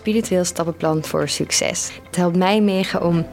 spiritueel 0.00 0.44
stappenplan 0.44 1.04
voor 1.04 1.28
succes. 1.28 1.90
Het 2.06 2.16
helpt 2.16 2.36
mij 2.36 2.60
mega 2.60 2.98
om 2.98 3.26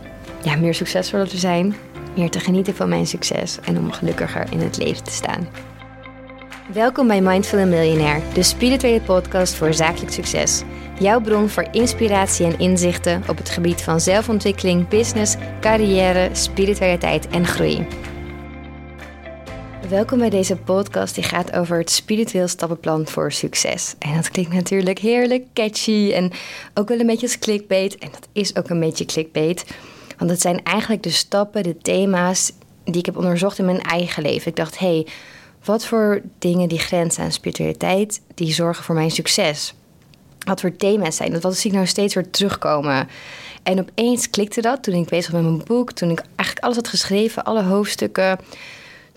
ja, 0.44 0.56
meer 0.56 0.74
succesvol 0.74 1.26
te 1.26 1.38
zijn, 1.38 1.76
meer 2.16 2.30
te 2.30 2.40
genieten 2.40 2.76
van 2.76 2.90
mijn 2.90 3.08
succes 3.08 3.60
en 3.64 3.78
om 3.78 3.92
gelukkiger 3.92 4.48
in 4.52 4.60
het 4.60 4.78
leven 4.78 5.04
te 5.04 5.12
staan. 5.12 5.48
Welkom 6.74 7.08
bij 7.08 7.22
Mindful 7.22 7.66
Millionaire, 7.66 8.22
de 8.34 8.44
spirituele 8.44 9.02
podcast 9.02 9.54
voor 9.54 9.74
zakelijk 9.74 10.12
succes. 10.12 10.64
Jouw 11.00 11.22
bron 11.22 11.50
voor 11.50 11.68
inspiratie 11.72 12.46
en 12.46 12.60
inzichten 12.60 13.24
op 13.28 13.38
het 13.38 13.50
gebied 13.50 13.82
van 13.82 14.00
zelfontwikkeling, 14.00 14.88
business, 14.88 15.36
carrière, 15.62 16.30
spiritualiteit 16.32 17.28
en 17.28 17.46
groei. 17.46 17.88
Welkom 19.90 20.20
bij 20.20 20.30
deze 20.30 20.56
podcast 20.56 21.16
die 21.16 21.24
gaat 21.24 21.54
over 21.54 21.78
het 21.78 21.90
spiritueel 21.90 22.48
stappenplan 22.48 23.08
voor 23.08 23.32
succes. 23.32 23.96
En 24.00 24.16
dat 24.16 24.30
klinkt 24.30 24.54
natuurlijk 24.54 25.00
heerlijk 25.00 25.46
catchy 25.54 26.12
en 26.14 26.32
ook 26.74 26.88
wel 26.88 27.00
een 27.00 27.06
beetje 27.06 27.28
als 27.28 27.40
clickbait. 27.40 27.98
En 27.98 28.10
dat 28.12 28.28
is 28.32 28.56
ook 28.56 28.70
een 28.70 28.80
beetje 28.80 29.06
clickbait. 29.06 29.66
Want 30.18 30.32
het 30.32 30.42
zijn 30.42 30.64
eigenlijk 30.64 31.04
de 31.04 31.10
stappen, 31.10 31.64
de 31.64 31.78
thema's 31.78 32.52
die 32.84 32.98
ik 32.98 33.06
heb 33.06 33.18
onderzocht 33.18 33.60
in 33.60 33.66
mijn 33.66 33.82
eigen 33.82 34.24
leven. 34.24 34.48
Ik 34.48 34.56
dacht, 34.56 34.80
hé, 34.80 34.88
hey, 34.88 35.08
wat 35.64 35.86
voor 35.86 36.22
dingen 36.40 36.70
die 36.70 36.80
grenzen 36.80 37.24
aan 37.24 37.32
spiritualiteit, 37.32 38.22
die 38.34 38.54
zorgen 38.54 38.84
voor 38.84 38.96
mijn 38.96 39.12
succes? 39.12 39.74
Wat 40.46 40.62
voor 40.62 40.76
thema's 40.76 41.16
zijn 41.16 41.32
dat? 41.32 41.44
Wat 41.44 41.58
zie 41.58 41.70
ik 41.70 41.76
nou 41.76 41.88
steeds 41.88 42.14
weer 42.14 42.30
terugkomen? 42.30 43.08
En 43.64 43.80
opeens 43.80 44.30
klikte 44.30 44.62
dat 44.62 44.84
toen 44.84 44.96
ik 44.96 45.10
bezig 45.10 45.32
was 45.32 45.42
met 45.42 45.52
mijn 45.52 45.66
boek. 45.66 45.92
Toen 45.92 46.10
ik 46.10 46.24
eigenlijk 46.36 46.60
alles 46.60 46.76
had 46.76 46.88
geschreven, 46.88 47.44
alle 47.44 47.64
hoofdstukken. 47.64 48.40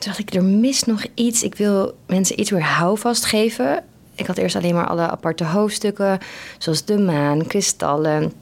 Toen 0.01 0.13
dacht 0.13 0.19
ik, 0.19 0.35
er 0.35 0.45
mist 0.45 0.87
nog 0.87 1.07
iets. 1.15 1.43
Ik 1.43 1.55
wil 1.55 1.95
mensen 2.07 2.41
iets 2.41 2.51
weer 2.51 2.63
houvast 2.63 3.25
geven. 3.25 3.85
Ik 4.15 4.27
had 4.27 4.37
eerst 4.37 4.57
alleen 4.57 4.75
maar 4.75 4.87
alle 4.87 5.09
aparte 5.09 5.45
hoofdstukken, 5.45 6.19
zoals 6.59 6.85
de 6.85 6.99
maan, 6.99 7.47
kristallen, 7.47 8.33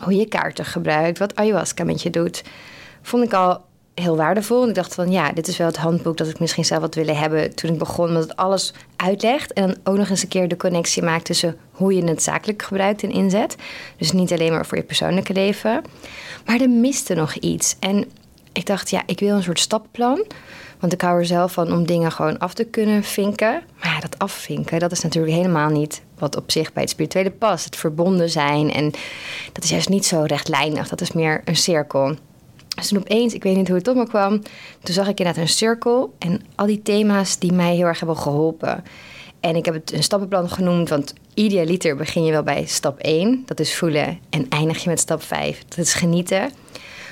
hoe 0.00 0.16
je 0.16 0.26
kaarten 0.26 0.64
gebruikt, 0.64 1.18
wat 1.18 1.36
ayahuasca 1.36 1.84
met 1.84 2.02
je 2.02 2.10
doet. 2.10 2.44
Vond 3.02 3.24
ik 3.24 3.32
al 3.32 3.60
heel 3.94 4.16
waardevol. 4.16 4.62
En 4.62 4.68
ik 4.68 4.74
dacht 4.74 4.94
van 4.94 5.10
ja, 5.10 5.32
dit 5.32 5.48
is 5.48 5.56
wel 5.56 5.66
het 5.66 5.76
handboek 5.76 6.16
dat 6.16 6.28
ik 6.28 6.40
misschien 6.40 6.64
zelf 6.64 6.80
had 6.80 6.94
willen 6.94 7.16
hebben 7.16 7.54
toen 7.54 7.72
ik 7.72 7.78
begon. 7.78 8.08
Omdat 8.08 8.22
het 8.22 8.36
alles 8.36 8.72
uitlegt 8.96 9.52
en 9.52 9.66
dan 9.66 9.76
ook 9.84 9.96
nog 9.96 10.08
eens 10.08 10.22
een 10.22 10.28
keer 10.28 10.48
de 10.48 10.56
connectie 10.56 11.02
maakt 11.02 11.24
tussen 11.24 11.56
hoe 11.70 11.94
je 11.94 12.04
het 12.04 12.22
zakelijk 12.22 12.62
gebruikt 12.62 13.02
en 13.02 13.10
inzet. 13.10 13.56
Dus 13.96 14.12
niet 14.12 14.32
alleen 14.32 14.52
maar 14.52 14.66
voor 14.66 14.78
je 14.78 14.84
persoonlijke 14.84 15.32
leven. 15.32 15.82
Maar 16.46 16.60
er 16.60 16.70
miste 16.70 17.14
nog 17.14 17.34
iets. 17.34 17.76
En 17.80 18.04
ik 18.52 18.66
dacht 18.66 18.90
ja, 18.90 19.02
ik 19.06 19.20
wil 19.20 19.36
een 19.36 19.42
soort 19.42 19.60
stappenplan. 19.60 20.24
Want 20.80 20.92
ik 20.92 21.00
hou 21.00 21.18
er 21.18 21.26
zelf 21.26 21.52
van 21.52 21.72
om 21.72 21.86
dingen 21.86 22.12
gewoon 22.12 22.38
af 22.38 22.54
te 22.54 22.64
kunnen 22.64 23.02
vinken. 23.02 23.62
Maar 23.80 23.92
ja, 23.94 24.00
dat 24.00 24.18
afvinken, 24.18 24.78
dat 24.78 24.92
is 24.92 25.02
natuurlijk 25.02 25.34
helemaal 25.34 25.70
niet 25.70 26.02
wat 26.18 26.36
op 26.36 26.50
zich 26.50 26.72
bij 26.72 26.82
het 26.82 26.90
spirituele 26.90 27.30
past. 27.30 27.64
Het 27.64 27.76
verbonden 27.76 28.30
zijn. 28.30 28.72
En 28.72 28.92
dat 29.52 29.64
is 29.64 29.70
juist 29.70 29.88
niet 29.88 30.06
zo 30.06 30.22
rechtlijnig. 30.22 30.88
Dat 30.88 31.00
is 31.00 31.12
meer 31.12 31.42
een 31.44 31.56
cirkel. 31.56 32.16
Dus 32.76 32.88
toen 32.88 32.98
opeens, 32.98 33.34
ik 33.34 33.42
weet 33.42 33.56
niet 33.56 33.68
hoe 33.68 33.76
het 33.76 33.88
op 33.88 33.96
me 33.96 34.06
kwam, 34.06 34.42
toen 34.82 34.94
zag 34.94 35.08
ik 35.08 35.18
inderdaad 35.18 35.42
een 35.42 35.48
cirkel 35.48 36.14
en 36.18 36.42
al 36.54 36.66
die 36.66 36.82
thema's 36.82 37.38
die 37.38 37.52
mij 37.52 37.74
heel 37.74 37.86
erg 37.86 37.98
hebben 37.98 38.16
geholpen. 38.16 38.84
En 39.40 39.56
ik 39.56 39.64
heb 39.64 39.74
het 39.74 39.92
een 39.92 40.02
stappenplan 40.02 40.48
genoemd, 40.48 40.88
want 40.88 41.14
idealiter 41.34 41.96
begin 41.96 42.24
je 42.24 42.32
wel 42.32 42.42
bij 42.42 42.64
stap 42.66 42.98
1, 42.98 43.42
dat 43.46 43.60
is 43.60 43.76
voelen, 43.76 44.18
en 44.30 44.46
eindig 44.48 44.82
je 44.82 44.88
met 44.88 45.00
stap 45.00 45.22
5, 45.22 45.64
dat 45.68 45.78
is 45.78 45.94
genieten. 45.94 46.50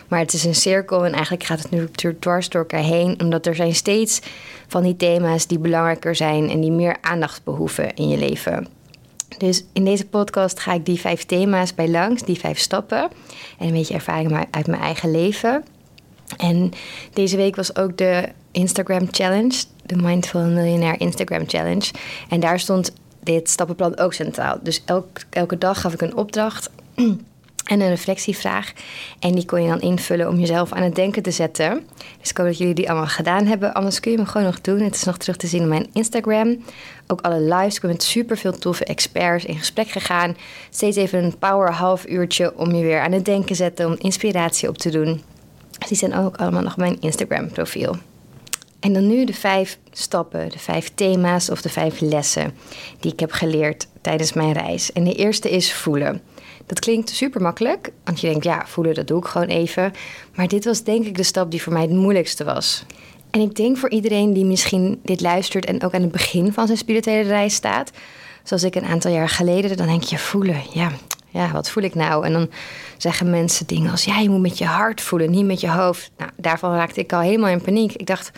Maar 0.08 0.18
het 0.18 0.32
is 0.32 0.44
een 0.44 0.54
cirkel 0.54 1.04
en 1.04 1.12
eigenlijk 1.12 1.44
gaat 1.44 1.62
het 1.62 1.70
nu 1.70 1.88
dwars 2.18 2.48
door 2.48 2.60
elkaar 2.60 2.82
heen, 2.82 3.20
omdat 3.20 3.46
er 3.46 3.54
zijn 3.54 3.74
steeds 3.74 4.20
van 4.66 4.82
die 4.82 4.96
thema's 4.96 5.46
die 5.46 5.58
belangrijker 5.58 6.14
zijn 6.14 6.50
en 6.50 6.60
die 6.60 6.70
meer 6.70 6.96
aandacht 7.00 7.44
behoeven 7.44 7.94
in 7.94 8.08
je 8.08 8.18
leven. 8.18 8.66
Dus 9.38 9.64
in 9.72 9.84
deze 9.84 10.06
podcast 10.06 10.60
ga 10.60 10.72
ik 10.72 10.86
die 10.86 11.00
vijf 11.00 11.24
thema's 11.24 11.74
bij 11.74 11.88
langs, 11.88 12.22
die 12.22 12.38
vijf 12.38 12.58
stappen. 12.58 13.10
En 13.58 13.66
een 13.66 13.72
beetje 13.72 13.94
ervaring 13.94 14.46
uit 14.50 14.66
mijn 14.66 14.82
eigen 14.82 15.10
leven. 15.10 15.64
En 16.36 16.70
deze 17.12 17.36
week 17.36 17.56
was 17.56 17.76
ook 17.76 17.96
de 17.96 18.28
Instagram 18.50 19.08
Challenge, 19.10 19.64
de 19.82 19.97
Mindful 19.97 20.44
Millionaire 20.44 20.98
Instagram 20.98 21.48
Challenge. 21.48 21.91
En 22.28 22.41
daar 22.41 22.60
stond 22.60 22.92
dit 23.22 23.50
stappenplan 23.50 23.98
ook 23.98 24.12
centraal. 24.12 24.58
Dus 24.62 24.82
elke 25.31 25.58
dag 25.58 25.81
gaf 25.81 25.92
ik 25.92 26.00
een 26.00 26.16
opdracht 26.16 26.70
en 27.66 27.81
een 27.81 27.88
reflectievraag. 27.88 28.72
En 29.19 29.34
die 29.34 29.44
kon 29.44 29.62
je 29.62 29.69
dan 29.69 29.81
invullen 29.81 30.28
om 30.28 30.38
jezelf 30.38 30.72
aan 30.72 30.82
het 30.82 30.94
denken 30.94 31.22
te 31.22 31.31
zetten. 31.31 31.87
Dus 32.21 32.31
ik 32.31 32.37
hoop 32.37 32.47
dat 32.47 32.59
jullie 32.59 32.75
die 32.75 32.88
allemaal 32.88 33.06
gedaan 33.06 33.47
hebben. 33.47 33.75
Anders 33.75 34.00
kun 34.00 34.10
je 34.10 34.16
hem 34.16 34.27
gewoon 34.27 34.47
nog 34.47 34.60
doen. 34.60 34.81
Het 34.81 34.94
is 34.94 35.04
nog 35.04 35.16
terug 35.16 35.37
te 35.37 35.47
zien 35.47 35.62
op 35.62 35.69
mijn 35.69 35.87
Instagram. 35.93 36.65
Ook 37.06 37.21
alle 37.21 37.41
lives. 37.41 37.75
Ik 37.75 37.81
ben 37.81 37.91
met 37.91 38.03
super 38.03 38.37
veel 38.37 38.59
toffe 38.59 38.84
experts 38.84 39.44
in 39.44 39.59
gesprek 39.59 39.88
gegaan. 39.88 40.37
Steeds 40.71 40.97
even 40.97 41.25
een 41.25 41.38
power 41.38 41.72
half 41.72 42.06
uurtje 42.09 42.56
om 42.56 42.75
je 42.75 42.84
weer 42.84 43.00
aan 43.00 43.12
het 43.12 43.25
denken 43.25 43.56
zetten. 43.56 43.87
Om 43.87 43.97
inspiratie 43.99 44.69
op 44.69 44.78
te 44.78 44.91
doen. 44.91 45.22
Die 45.88 45.97
zijn 45.97 46.15
ook 46.15 46.37
allemaal 46.37 46.62
nog 46.62 46.72
op 46.72 46.78
mijn 46.78 47.00
Instagram 47.00 47.50
profiel. 47.50 47.97
En 48.81 48.92
dan 48.92 49.06
nu 49.06 49.25
de 49.25 49.34
vijf 49.34 49.78
stappen, 49.92 50.50
de 50.50 50.59
vijf 50.59 50.91
thema's 50.94 51.50
of 51.50 51.62
de 51.62 51.69
vijf 51.69 52.00
lessen 52.00 52.54
die 53.00 53.12
ik 53.12 53.20
heb 53.20 53.32
geleerd 53.32 53.87
tijdens 54.00 54.32
mijn 54.32 54.53
reis. 54.53 54.92
En 54.92 55.04
de 55.04 55.14
eerste 55.14 55.50
is 55.50 55.72
voelen. 55.72 56.22
Dat 56.66 56.78
klinkt 56.78 57.10
super 57.10 57.42
makkelijk, 57.42 57.92
want 58.04 58.20
je 58.20 58.28
denkt, 58.28 58.44
ja, 58.44 58.66
voelen, 58.66 58.94
dat 58.94 59.06
doe 59.06 59.19
ik 59.19 59.25
gewoon 59.25 59.48
even. 59.48 59.92
Maar 60.34 60.48
dit 60.48 60.64
was 60.64 60.82
denk 60.82 61.06
ik 61.06 61.16
de 61.16 61.22
stap 61.22 61.50
die 61.50 61.62
voor 61.62 61.72
mij 61.72 61.82
het 61.82 61.91
moeilijkste 61.91 62.44
was. 62.44 62.84
En 63.31 63.41
ik 63.41 63.54
denk 63.54 63.76
voor 63.76 63.91
iedereen 63.91 64.32
die 64.32 64.44
misschien 64.44 65.00
dit 65.03 65.20
luistert 65.20 65.64
en 65.64 65.82
ook 65.82 65.94
aan 65.94 66.03
het 66.03 66.12
begin 66.12 66.53
van 66.53 66.66
zijn 66.66 66.78
spirituele 66.78 67.28
reis 67.28 67.54
staat, 67.54 67.91
zoals 68.43 68.62
ik 68.62 68.75
een 68.75 68.84
aantal 68.84 69.10
jaar 69.10 69.28
geleden, 69.28 69.76
dan 69.76 69.87
denk 69.87 70.03
je 70.03 70.19
voelen, 70.19 70.62
ja, 70.72 70.93
ja, 71.36 71.52
wat 71.52 71.70
voel 71.70 71.82
ik 71.82 71.94
nou? 71.94 72.24
En 72.24 72.32
dan 72.32 72.50
zeggen 72.97 73.30
mensen 73.30 73.66
dingen 73.66 73.91
als, 73.91 74.04
ja, 74.04 74.19
je 74.19 74.30
moet 74.30 74.41
met 74.41 74.58
je 74.58 74.64
hart 74.64 75.00
voelen, 75.00 75.30
niet 75.30 75.47
met 75.47 75.60
je 75.60 75.70
hoofd. 75.70 76.10
Nou, 76.16 76.30
daarvan 76.36 76.74
raakte 76.74 77.00
ik 77.00 77.12
al 77.12 77.20
helemaal 77.20 77.50
in 77.50 77.60
paniek. 77.60 77.92
Ik 77.92 78.06
dacht, 78.06 78.30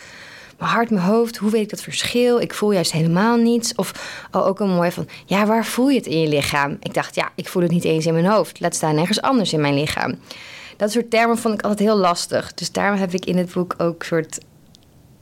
mijn 0.57 0.71
hart, 0.71 0.89
mijn 0.89 1.05
hoofd, 1.05 1.37
hoe 1.37 1.51
weet 1.51 1.61
ik 1.61 1.69
dat 1.69 1.81
verschil? 1.81 2.39
Ik 2.39 2.53
voel 2.53 2.71
juist 2.71 2.91
helemaal 2.91 3.37
niets. 3.37 3.75
Of 3.75 3.91
oh, 4.31 4.47
ook 4.47 4.59
een 4.59 4.69
mooi 4.69 4.91
van, 4.91 5.07
ja, 5.25 5.45
waar 5.45 5.65
voel 5.65 5.89
je 5.89 5.97
het 5.97 6.07
in 6.07 6.19
je 6.19 6.27
lichaam? 6.27 6.77
Ik 6.79 6.93
dacht, 6.93 7.15
ja, 7.15 7.29
ik 7.35 7.47
voel 7.47 7.63
het 7.63 7.71
niet 7.71 7.83
eens 7.83 8.05
in 8.05 8.13
mijn 8.13 8.25
hoofd. 8.25 8.59
Laat 8.59 8.75
staan 8.75 8.95
nergens 8.95 9.21
anders 9.21 9.53
in 9.53 9.61
mijn 9.61 9.73
lichaam. 9.73 10.15
Dat 10.77 10.91
soort 10.91 11.09
termen 11.09 11.37
vond 11.37 11.53
ik 11.53 11.61
altijd 11.61 11.79
heel 11.79 11.97
lastig. 11.97 12.53
Dus 12.53 12.71
daarom 12.71 12.99
heb 12.99 13.13
ik 13.13 13.25
in 13.25 13.37
het 13.37 13.53
boek 13.53 13.75
ook 13.77 14.03
soort 14.03 14.39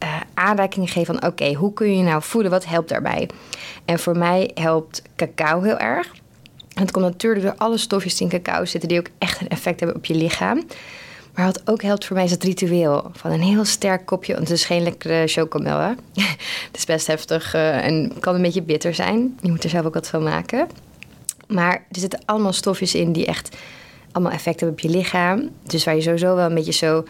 uh, 0.03 0.51
gegeven 0.69 1.19
van... 1.19 1.29
oké, 1.29 1.53
hoe 1.53 1.73
kun 1.73 1.97
je 1.97 2.03
nou 2.03 2.21
voelen? 2.23 2.51
Wat 2.51 2.65
helpt 2.65 2.89
daarbij? 2.89 3.29
En 3.85 3.99
voor 3.99 4.17
mij 4.17 4.51
helpt 4.53 5.01
cacao 5.15 5.61
heel 5.61 5.77
erg. 5.77 6.11
Het 6.79 6.91
komt 6.91 7.05
natuurlijk 7.05 7.43
door 7.43 7.55
alle 7.57 7.77
stofjes 7.77 8.15
die 8.17 8.29
in 8.29 8.41
cacao 8.41 8.65
zitten... 8.65 8.89
die 8.89 8.99
ook 8.99 9.09
echt 9.17 9.41
een 9.41 9.47
effect 9.47 9.79
hebben 9.79 9.97
op 9.97 10.05
je 10.05 10.15
lichaam. 10.15 10.63
Maar 11.33 11.45
wat 11.45 11.61
ook 11.65 11.81
helpt 11.81 12.05
voor 12.05 12.15
mij 12.15 12.25
is 12.25 12.31
het 12.31 12.43
ritueel. 12.43 13.11
Van 13.13 13.31
een 13.31 13.41
heel 13.41 13.65
sterk 13.65 14.05
kopje, 14.05 14.33
want 14.33 14.47
het 14.47 14.57
is 14.57 14.65
geen 14.65 14.83
lekkere 14.83 15.27
chocomel. 15.27 15.79
Hè? 15.79 15.89
het 16.67 16.77
is 16.77 16.85
best 16.85 17.07
heftig 17.07 17.55
uh, 17.55 17.85
en 17.85 18.13
kan 18.19 18.35
een 18.35 18.41
beetje 18.41 18.61
bitter 18.61 18.93
zijn. 18.93 19.37
Je 19.41 19.49
moet 19.49 19.63
er 19.63 19.69
zelf 19.69 19.85
ook 19.85 19.93
wat 19.93 20.07
van 20.07 20.23
maken. 20.23 20.67
Maar 21.47 21.73
er 21.73 21.99
zitten 21.99 22.21
allemaal 22.25 22.53
stofjes 22.53 22.95
in 22.95 23.11
die 23.11 23.25
echt 23.25 23.55
allemaal 24.11 24.33
effect 24.33 24.59
hebben 24.59 24.77
op 24.77 24.89
je 24.91 24.97
lichaam. 24.97 25.49
Dus 25.63 25.83
waar 25.83 25.95
je 25.95 26.01
sowieso 26.01 26.35
wel 26.35 26.45
een 26.45 26.55
beetje 26.55 26.71
zo 26.71 27.03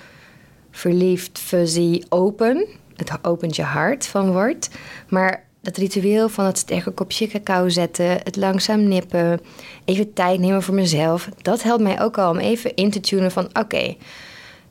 verliefd, 0.71 1.39
fuzzy, 1.39 2.01
open. 2.09 2.65
Het 2.95 3.11
opent 3.21 3.55
je 3.55 3.63
hart 3.63 4.07
van 4.07 4.31
wordt. 4.31 4.69
Maar 5.09 5.46
dat 5.67 5.77
ritueel 5.77 6.29
van 6.29 6.45
het 6.45 6.57
sterke 6.57 6.91
kopje 6.91 7.27
cacao 7.27 7.69
zetten, 7.69 8.09
het 8.09 8.35
langzaam 8.35 8.87
nippen, 8.87 9.39
even 9.85 10.13
tijd 10.13 10.39
nemen 10.39 10.63
voor 10.63 10.73
mezelf, 10.73 11.29
dat 11.41 11.63
helpt 11.63 11.83
mij 11.83 12.01
ook 12.01 12.17
al 12.17 12.29
om 12.29 12.37
even 12.37 12.75
in 12.75 12.89
te 12.89 12.99
tunen 12.99 13.31
van 13.31 13.49
oké, 13.53 13.95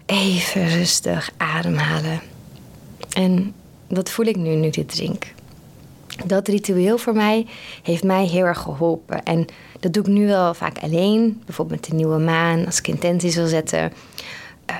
even 0.06 0.68
rustig 0.68 1.30
ademhalen. 1.36 2.20
En 3.12 3.54
dat 3.88 4.10
voel 4.10 4.26
ik 4.26 4.36
nu 4.36 4.54
nu 4.54 4.70
dit 4.70 4.88
drink. 4.88 5.24
Dat 6.26 6.48
ritueel 6.48 6.98
voor 6.98 7.14
mij 7.14 7.46
heeft 7.82 8.04
mij 8.04 8.26
heel 8.26 8.44
erg 8.44 8.58
geholpen. 8.58 9.22
En 9.22 9.46
dat 9.80 9.92
doe 9.92 10.02
ik 10.02 10.08
nu 10.08 10.26
wel 10.26 10.54
vaak 10.54 10.78
alleen, 10.78 11.42
bijvoorbeeld 11.44 11.80
met 11.80 11.91
de 11.91 11.97
nieuwe 11.97 12.18
maan, 12.18 12.66
als 12.66 12.78
ik 12.78 12.88
intenties 12.88 13.36
wil 13.36 13.47
zetten. 13.47 13.92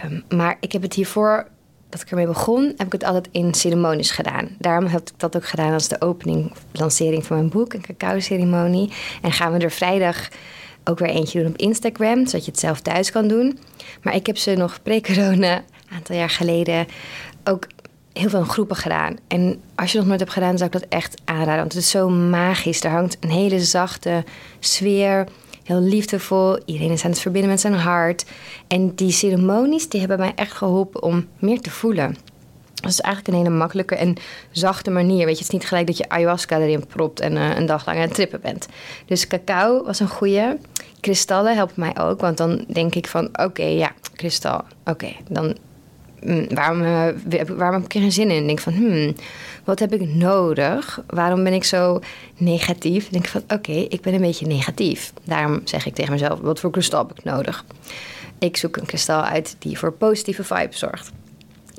Um, 0.05 0.25
maar 0.37 0.57
ik 0.61 0.73
heb 0.73 0.83
het 0.83 0.95
hiervoor 0.95 1.49
dat 1.89 2.01
ik 2.01 2.11
ermee 2.11 2.27
begon, 2.27 2.65
heb 2.77 2.87
ik 2.87 2.93
het 2.93 3.05
altijd 3.05 3.29
in 3.31 3.55
ceremonies 3.55 4.11
gedaan. 4.11 4.49
Daarom 4.59 4.87
heb 4.87 5.01
ik 5.01 5.13
dat 5.17 5.37
ook 5.37 5.47
gedaan 5.47 5.73
als 5.73 5.89
de 5.89 6.01
opening, 6.01 6.53
lancering 6.73 7.27
van 7.27 7.37
mijn 7.37 7.49
boek, 7.49 7.73
een 7.73 7.81
cacao-ceremonie. 7.81 8.93
En 9.23 9.33
gaan 9.33 9.53
we 9.53 9.59
er 9.59 9.71
vrijdag 9.71 10.29
ook 10.85 10.99
weer 10.99 11.09
eentje 11.09 11.39
doen 11.39 11.51
op 11.51 11.57
Instagram, 11.57 12.27
zodat 12.27 12.45
je 12.45 12.51
het 12.51 12.61
zelf 12.61 12.81
thuis 12.81 13.11
kan 13.11 13.29
doen. 13.29 13.59
Maar 14.03 14.15
ik 14.15 14.27
heb 14.27 14.37
ze 14.37 14.55
nog 14.55 14.83
pre-corona, 14.83 15.57
een 15.57 15.97
aantal 15.97 16.17
jaar 16.17 16.31
geleden, 16.31 16.87
ook 17.45 17.67
heel 18.13 18.29
veel 18.29 18.39
in 18.39 18.49
groepen 18.49 18.77
gedaan. 18.77 19.17
En 19.29 19.61
als 19.75 19.93
je 19.93 19.99
nog 19.99 20.07
nooit 20.07 20.21
hebt 20.21 20.33
gedaan, 20.33 20.59
zou 20.59 20.71
ik 20.75 20.81
dat 20.81 20.89
echt 20.89 21.21
aanraden. 21.25 21.57
Want 21.57 21.73
het 21.73 21.83
is 21.83 21.91
zo 21.91 22.09
magisch. 22.09 22.85
Er 22.85 22.91
hangt 22.91 23.17
een 23.21 23.31
hele 23.31 23.61
zachte 23.61 24.25
sfeer 24.59 25.27
heel 25.67 25.81
liefdevol. 25.81 26.59
Iedereen 26.65 26.93
is 26.93 27.05
aan 27.05 27.11
het 27.11 27.21
verbinden 27.21 27.51
met 27.51 27.61
zijn 27.61 27.75
hart. 27.75 28.25
En 28.67 28.95
die 28.95 29.11
ceremonies 29.11 29.89
die 29.89 30.01
hebben 30.01 30.19
mij 30.19 30.33
echt 30.35 30.53
geholpen 30.53 31.03
om 31.03 31.27
meer 31.39 31.61
te 31.61 31.71
voelen. 31.71 32.17
Dat 32.75 32.91
is 32.91 33.01
eigenlijk 33.01 33.35
een 33.35 33.45
hele 33.45 33.57
makkelijke 33.57 33.97
en 33.97 34.17
zachte 34.51 34.91
manier. 34.91 35.27
Weet 35.27 35.39
je, 35.39 35.45
het 35.45 35.53
is 35.53 35.59
niet 35.59 35.67
gelijk 35.67 35.87
dat 35.87 35.97
je 35.97 36.09
ayahuasca 36.09 36.59
erin 36.59 36.87
propt 36.87 37.21
en 37.21 37.33
uh, 37.33 37.57
een 37.57 37.67
dag 37.67 37.87
lang 37.87 37.99
aan 37.99 38.05
het 38.05 38.15
trippen 38.15 38.41
bent. 38.41 38.67
Dus 39.07 39.27
cacao 39.27 39.85
was 39.85 40.01
een 40.01 40.09
goede. 40.09 40.59
Kristallen 41.01 41.55
helpen 41.55 41.81
mij 41.81 41.99
ook, 41.99 42.21
want 42.21 42.37
dan 42.37 42.65
denk 42.69 42.95
ik 42.95 43.07
van 43.07 43.29
oké, 43.33 43.63
ja, 43.63 43.93
kristal. 44.15 44.65
Oké, 44.85 45.13
dan 45.29 45.57
mm, 46.27 46.47
waarom, 46.55 46.83
uh, 46.83 47.07
waarom 47.57 47.75
heb 47.75 47.85
ik 47.85 47.95
er 47.95 48.01
geen 48.01 48.13
zin 48.13 48.31
in? 48.31 48.41
Ik 48.41 48.47
denk 48.47 48.61
van, 48.61 48.73
hmm, 48.73 49.15
wat 49.65 49.79
heb 49.79 49.93
ik 49.93 50.15
nodig? 50.15 51.03
Waarom 51.07 51.45
ben 51.45 51.53
ik 51.53 51.65
zo 51.65 52.01
negatief? 52.37 53.05
Ik 53.05 53.13
denk 53.13 53.27
van, 53.27 53.43
oké, 53.49 53.73
ik 53.73 54.01
ben 54.01 54.15
een 54.15 54.21
beetje 54.21 54.47
negatief. 54.47 55.13
Daarom 55.25 55.61
zeg 55.65 55.87
ik 55.87 55.95
tegen 55.95 56.13
mezelf, 56.13 56.41
wat 56.41 56.61
voor 56.61 56.71
kristal 56.71 57.07
heb 57.07 57.19
ik 57.19 57.25
nodig? 57.25 57.65
Ik 58.39 58.57
zoek 58.57 58.77
een 58.77 58.87
kristal 58.87 59.23
uit 59.23 59.57
die 59.59 59.79
voor 59.79 59.93
positieve 59.93 60.45
vibes 60.45 60.79
zorgt. 60.79 61.13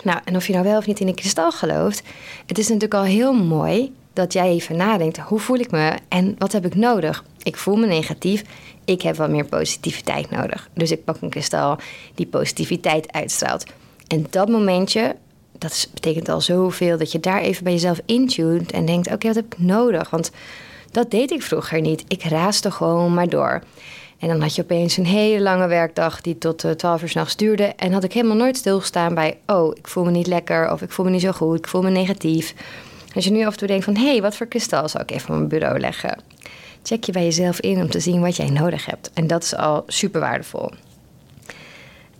Nou, 0.03 0.19
en 0.23 0.35
of 0.35 0.47
je 0.47 0.53
nou 0.53 0.65
wel 0.65 0.77
of 0.77 0.85
niet 0.85 0.99
in 0.99 1.07
een 1.07 1.15
kristal 1.15 1.51
gelooft, 1.51 2.03
het 2.45 2.57
is 2.57 2.67
natuurlijk 2.67 2.93
al 2.93 3.03
heel 3.03 3.33
mooi 3.33 3.93
dat 4.13 4.33
jij 4.33 4.47
even 4.47 4.77
nadenkt: 4.77 5.17
hoe 5.17 5.39
voel 5.39 5.57
ik 5.57 5.71
me 5.71 5.97
en 6.07 6.35
wat 6.37 6.51
heb 6.51 6.65
ik 6.65 6.75
nodig? 6.75 7.23
Ik 7.43 7.57
voel 7.57 7.75
me 7.75 7.85
negatief, 7.85 8.43
ik 8.85 9.01
heb 9.01 9.15
wat 9.15 9.29
meer 9.29 9.45
positiviteit 9.45 10.29
nodig. 10.29 10.69
Dus 10.73 10.91
ik 10.91 11.03
pak 11.03 11.21
een 11.21 11.29
kristal 11.29 11.77
die 12.15 12.25
positiviteit 12.25 13.11
uitstraalt. 13.11 13.65
En 14.07 14.25
dat 14.29 14.49
momentje, 14.49 15.15
dat 15.57 15.89
betekent 15.93 16.29
al 16.29 16.41
zoveel 16.41 16.97
dat 16.97 17.11
je 17.11 17.19
daar 17.19 17.41
even 17.41 17.63
bij 17.63 17.73
jezelf 17.73 17.99
intuned 18.05 18.71
en 18.71 18.85
denkt: 18.85 19.11
oké, 19.11 19.27
wat 19.27 19.35
heb 19.35 19.45
ik 19.45 19.59
nodig? 19.59 20.09
Want 20.09 20.31
dat 20.91 21.11
deed 21.11 21.31
ik 21.31 21.41
vroeger 21.41 21.81
niet. 21.81 22.03
Ik 22.07 22.23
raaste 22.23 22.71
gewoon 22.71 23.13
maar 23.13 23.29
door. 23.29 23.61
En 24.19 24.27
dan 24.27 24.41
had 24.41 24.55
je 24.55 24.61
opeens 24.61 24.97
een 24.97 25.05
hele 25.05 25.41
lange 25.41 25.67
werkdag 25.67 26.21
die 26.21 26.37
tot 26.37 26.63
uh, 26.63 26.71
12 26.71 27.01
uur 27.01 27.09
s'nachts 27.09 27.35
duurde. 27.35 27.63
En 27.63 27.93
had 27.93 28.03
ik 28.03 28.13
helemaal 28.13 28.37
nooit 28.37 28.57
stilgestaan 28.57 29.13
bij: 29.13 29.37
oh, 29.45 29.71
ik 29.77 29.87
voel 29.87 30.03
me 30.03 30.11
niet 30.11 30.27
lekker 30.27 30.71
of 30.71 30.81
ik 30.81 30.91
voel 30.91 31.05
me 31.05 31.11
niet 31.11 31.21
zo 31.21 31.31
goed, 31.31 31.57
ik 31.57 31.67
voel 31.67 31.81
me 31.81 31.89
negatief. 31.89 32.53
Als 33.15 33.25
je 33.25 33.31
nu 33.31 33.45
af 33.45 33.51
en 33.51 33.57
toe 33.57 33.67
denkt 33.67 33.83
van... 33.83 33.95
hé, 33.95 34.11
hey, 34.11 34.21
wat 34.21 34.35
voor 34.35 34.47
kristal 34.47 34.89
zou 34.89 35.03
ik 35.03 35.11
even 35.11 35.29
op 35.29 35.35
mijn 35.35 35.47
bureau 35.47 35.79
leggen? 35.79 36.19
Check 36.83 37.03
je 37.03 37.11
bij 37.11 37.23
jezelf 37.23 37.59
in 37.59 37.81
om 37.81 37.89
te 37.89 37.99
zien 37.99 38.21
wat 38.21 38.35
jij 38.35 38.49
nodig 38.49 38.85
hebt. 38.85 39.11
En 39.13 39.27
dat 39.27 39.43
is 39.43 39.55
al 39.55 39.83
super 39.87 40.19
waardevol. 40.19 40.71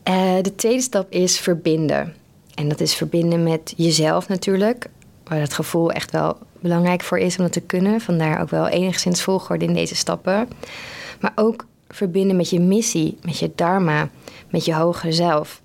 Uh, 0.07 0.35
de 0.41 0.55
tweede 0.55 0.81
stap 0.81 1.11
is 1.11 1.39
verbinden. 1.39 2.13
En 2.55 2.69
dat 2.69 2.79
is 2.79 2.95
verbinden 2.95 3.43
met 3.43 3.73
jezelf 3.75 4.27
natuurlijk. 4.27 4.89
Waar 5.23 5.39
het 5.39 5.53
gevoel 5.53 5.91
echt 5.91 6.11
wel 6.11 6.37
belangrijk 6.59 7.01
voor 7.01 7.19
is 7.19 7.37
om 7.37 7.43
dat 7.43 7.53
te 7.53 7.61
kunnen. 7.61 8.01
Vandaar 8.01 8.41
ook 8.41 8.49
wel 8.49 8.67
enigszins 8.67 9.23
volgorde 9.23 9.65
in 9.65 9.73
deze 9.73 9.95
stappen. 9.95 10.47
Maar 11.19 11.31
ook 11.35 11.65
verbinden 11.89 12.35
met 12.35 12.49
je 12.49 12.59
missie, 12.59 13.17
met 13.21 13.39
je 13.39 13.51
dharma, 13.55 14.09
met 14.49 14.65
je 14.65 14.73
hogere 14.73 15.11
zelf. 15.11 15.61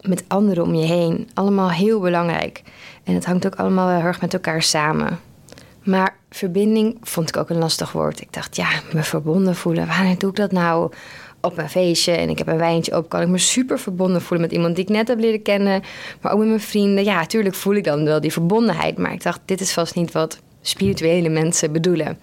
Met 0.00 0.24
anderen 0.28 0.64
om 0.64 0.74
je 0.74 0.86
heen. 0.86 1.30
Allemaal 1.34 1.70
heel 1.70 2.00
belangrijk. 2.00 2.62
En 3.04 3.14
het 3.14 3.24
hangt 3.24 3.46
ook 3.46 3.54
allemaal 3.54 3.88
heel 3.88 4.06
erg 4.06 4.20
met 4.20 4.34
elkaar 4.34 4.62
samen. 4.62 5.20
Maar 5.82 6.16
verbinding 6.30 6.96
vond 7.02 7.28
ik 7.28 7.36
ook 7.36 7.50
een 7.50 7.58
lastig 7.58 7.92
woord. 7.92 8.20
Ik 8.20 8.32
dacht, 8.32 8.56
ja, 8.56 8.68
me 8.92 9.02
verbonden 9.02 9.56
voelen. 9.56 9.86
Wanneer 9.86 10.18
doe 10.18 10.30
ik 10.30 10.36
dat 10.36 10.52
nou? 10.52 10.92
Op 11.40 11.56
mijn 11.56 11.70
feestje 11.70 12.12
en 12.12 12.28
ik 12.28 12.38
heb 12.38 12.46
een 12.46 12.56
wijntje 12.56 12.96
op, 12.96 13.08
kan 13.08 13.20
ik 13.20 13.28
me 13.28 13.38
super 13.38 13.78
verbonden 13.78 14.22
voelen 14.22 14.46
met 14.46 14.56
iemand 14.56 14.74
die 14.74 14.84
ik 14.84 14.90
net 14.90 15.08
heb 15.08 15.18
leren 15.18 15.42
kennen. 15.42 15.82
Maar 16.20 16.32
ook 16.32 16.38
met 16.38 16.48
mijn 16.48 16.60
vrienden. 16.60 17.04
Ja, 17.04 17.14
natuurlijk 17.14 17.54
voel 17.54 17.74
ik 17.74 17.84
dan 17.84 18.04
wel 18.04 18.20
die 18.20 18.32
verbondenheid. 18.32 18.98
Maar 18.98 19.12
ik 19.12 19.22
dacht, 19.22 19.40
dit 19.44 19.60
is 19.60 19.72
vast 19.72 19.94
niet 19.94 20.12
wat 20.12 20.38
spirituele 20.60 21.28
mensen 21.28 21.72
bedoelen. 21.72 22.18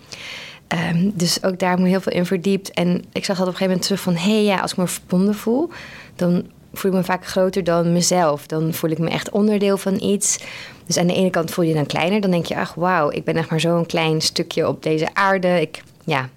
Um, 0.94 1.12
dus 1.16 1.44
ook 1.44 1.60
daar 1.60 1.80
moet 1.80 1.88
heel 1.88 2.02
veel 2.02 2.14
in 2.14 2.26
verdiept. 2.26 2.72
En 2.72 3.04
ik 3.12 3.26
zag 3.26 3.38
dat 3.38 3.48
op 3.48 3.54
een 3.54 3.58
gegeven 3.58 3.66
moment 3.66 3.82
terug 3.82 4.00
van... 4.00 4.16
hé 4.16 4.36
hey, 4.36 4.44
ja, 4.44 4.60
als 4.60 4.72
ik 4.72 4.78
me 4.78 4.88
verbonden 4.88 5.36
voel... 5.36 5.70
dan 6.16 6.46
voel 6.74 6.92
ik 6.92 6.98
me 6.98 7.04
vaak 7.04 7.26
groter 7.26 7.64
dan 7.64 7.94
mezelf. 7.94 8.48
Dan 8.48 8.74
voel 8.74 8.90
ik 8.90 9.00
me 9.00 9.10
echt 9.10 9.30
onderdeel 9.30 9.78
van 9.78 10.02
iets. 10.02 10.40
Dus 10.86 10.98
aan 10.98 11.08
de 11.08 11.14
ene 11.14 11.30
kant 11.30 11.52
voel 11.52 11.64
je 11.64 11.70
je 11.70 11.76
dan 11.76 11.86
kleiner. 11.86 12.22
Dan 12.22 12.32
denk 12.32 12.46
je, 12.46 12.58
ach 12.58 12.74
wauw, 12.74 13.12
ik 13.12 13.24
ben 13.24 13.36
echt 13.36 13.50
maar 13.50 13.60
zo'n 13.60 13.86
klein 13.86 14.22
stukje 14.22 14.68
op 14.68 14.84
deze 14.84 15.08
aarde. 15.14 15.62
Ik, 15.62 15.84
ja. 16.08 16.30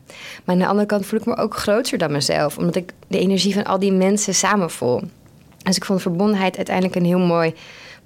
Maar 0.45 0.55
aan 0.55 0.59
de 0.59 0.67
andere 0.67 0.87
kant 0.87 1.07
voel 1.07 1.21
ik 1.21 1.27
me 1.27 1.37
ook 1.37 1.57
groter 1.57 1.99
dan 1.99 2.13
mezelf. 2.13 2.59
Omdat 2.59 2.77
ik 2.77 2.93
de 3.07 3.19
energie 3.19 3.55
van 3.55 3.65
al 3.65 3.79
die 3.79 3.93
mensen 3.93 4.35
samen 4.35 4.71
voel. 4.71 5.03
Dus 5.63 5.77
ik 5.77 5.85
vond 5.85 6.03
verbondenheid 6.03 6.57
uiteindelijk 6.57 6.97
een 6.97 7.05
heel 7.05 7.19
mooi 7.19 7.55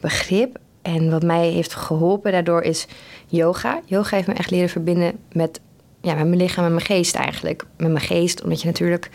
begrip. 0.00 0.58
En 0.82 1.10
wat 1.10 1.22
mij 1.22 1.48
heeft 1.48 1.74
geholpen 1.74 2.32
daardoor 2.32 2.62
is 2.62 2.86
yoga. 3.26 3.80
Yoga 3.84 4.16
heeft 4.16 4.28
me 4.28 4.34
echt 4.34 4.50
leren 4.50 4.68
verbinden 4.68 5.18
met, 5.32 5.60
ja, 6.00 6.14
met 6.14 6.26
mijn 6.26 6.40
lichaam 6.40 6.64
en 6.64 6.74
mijn 6.74 6.86
geest 6.86 7.14
eigenlijk. 7.14 7.64
Met 7.76 7.90
mijn 7.90 8.04
geest, 8.04 8.42
omdat 8.42 8.60
je 8.60 8.66
natuurlijk 8.66 9.10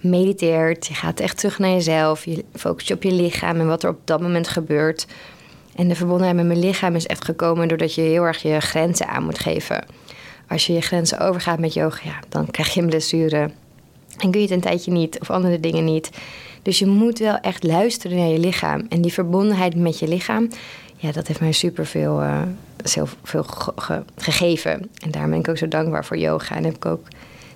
mediteert. 0.00 0.86
Je 0.86 0.94
gaat 0.94 1.20
echt 1.20 1.38
terug 1.38 1.58
naar 1.58 1.70
jezelf. 1.70 2.24
Je 2.24 2.44
focust 2.54 2.88
je 2.88 2.94
op 2.94 3.02
je 3.02 3.12
lichaam 3.12 3.60
en 3.60 3.66
wat 3.66 3.82
er 3.82 3.90
op 3.90 4.00
dat 4.04 4.20
moment 4.20 4.48
gebeurt. 4.48 5.06
En 5.76 5.88
de 5.88 5.94
verbondenheid 5.94 6.36
met 6.36 6.46
mijn 6.46 6.58
lichaam 6.58 6.94
is 6.94 7.06
echt 7.06 7.24
gekomen 7.24 7.68
doordat 7.68 7.94
je 7.94 8.00
heel 8.00 8.24
erg 8.24 8.42
je 8.42 8.60
grenzen 8.60 9.08
aan 9.08 9.24
moet 9.24 9.38
geven. 9.38 9.84
Als 10.52 10.66
je 10.66 10.72
je 10.72 10.80
grenzen 10.80 11.18
overgaat 11.18 11.58
met 11.58 11.74
yoga, 11.74 12.20
dan 12.28 12.50
krijg 12.50 12.74
je 12.74 12.80
een 12.80 12.86
blessure. 12.86 13.50
En 14.18 14.30
kun 14.30 14.40
je 14.40 14.40
het 14.40 14.50
een 14.50 14.60
tijdje 14.60 14.90
niet 14.90 15.20
of 15.20 15.30
andere 15.30 15.60
dingen 15.60 15.84
niet. 15.84 16.10
Dus 16.62 16.78
je 16.78 16.86
moet 16.86 17.18
wel 17.18 17.36
echt 17.36 17.62
luisteren 17.62 18.16
naar 18.16 18.28
je 18.28 18.38
lichaam. 18.38 18.86
En 18.88 19.00
die 19.00 19.12
verbondenheid 19.12 19.74
met 19.74 19.98
je 19.98 20.08
lichaam, 20.08 20.48
ja, 20.96 21.12
dat 21.12 21.26
heeft 21.26 21.40
mij 21.40 21.52
superveel 21.52 22.22
uh, 22.22 22.42
veel 23.22 23.44
gegeven. 24.16 24.90
En 25.04 25.10
daar 25.10 25.28
ben 25.28 25.38
ik 25.38 25.48
ook 25.48 25.58
zo 25.58 25.68
dankbaar 25.68 26.04
voor 26.04 26.18
yoga. 26.18 26.56
En 26.56 26.64
heb 26.64 26.74
ik 26.74 26.86
ook 26.86 27.06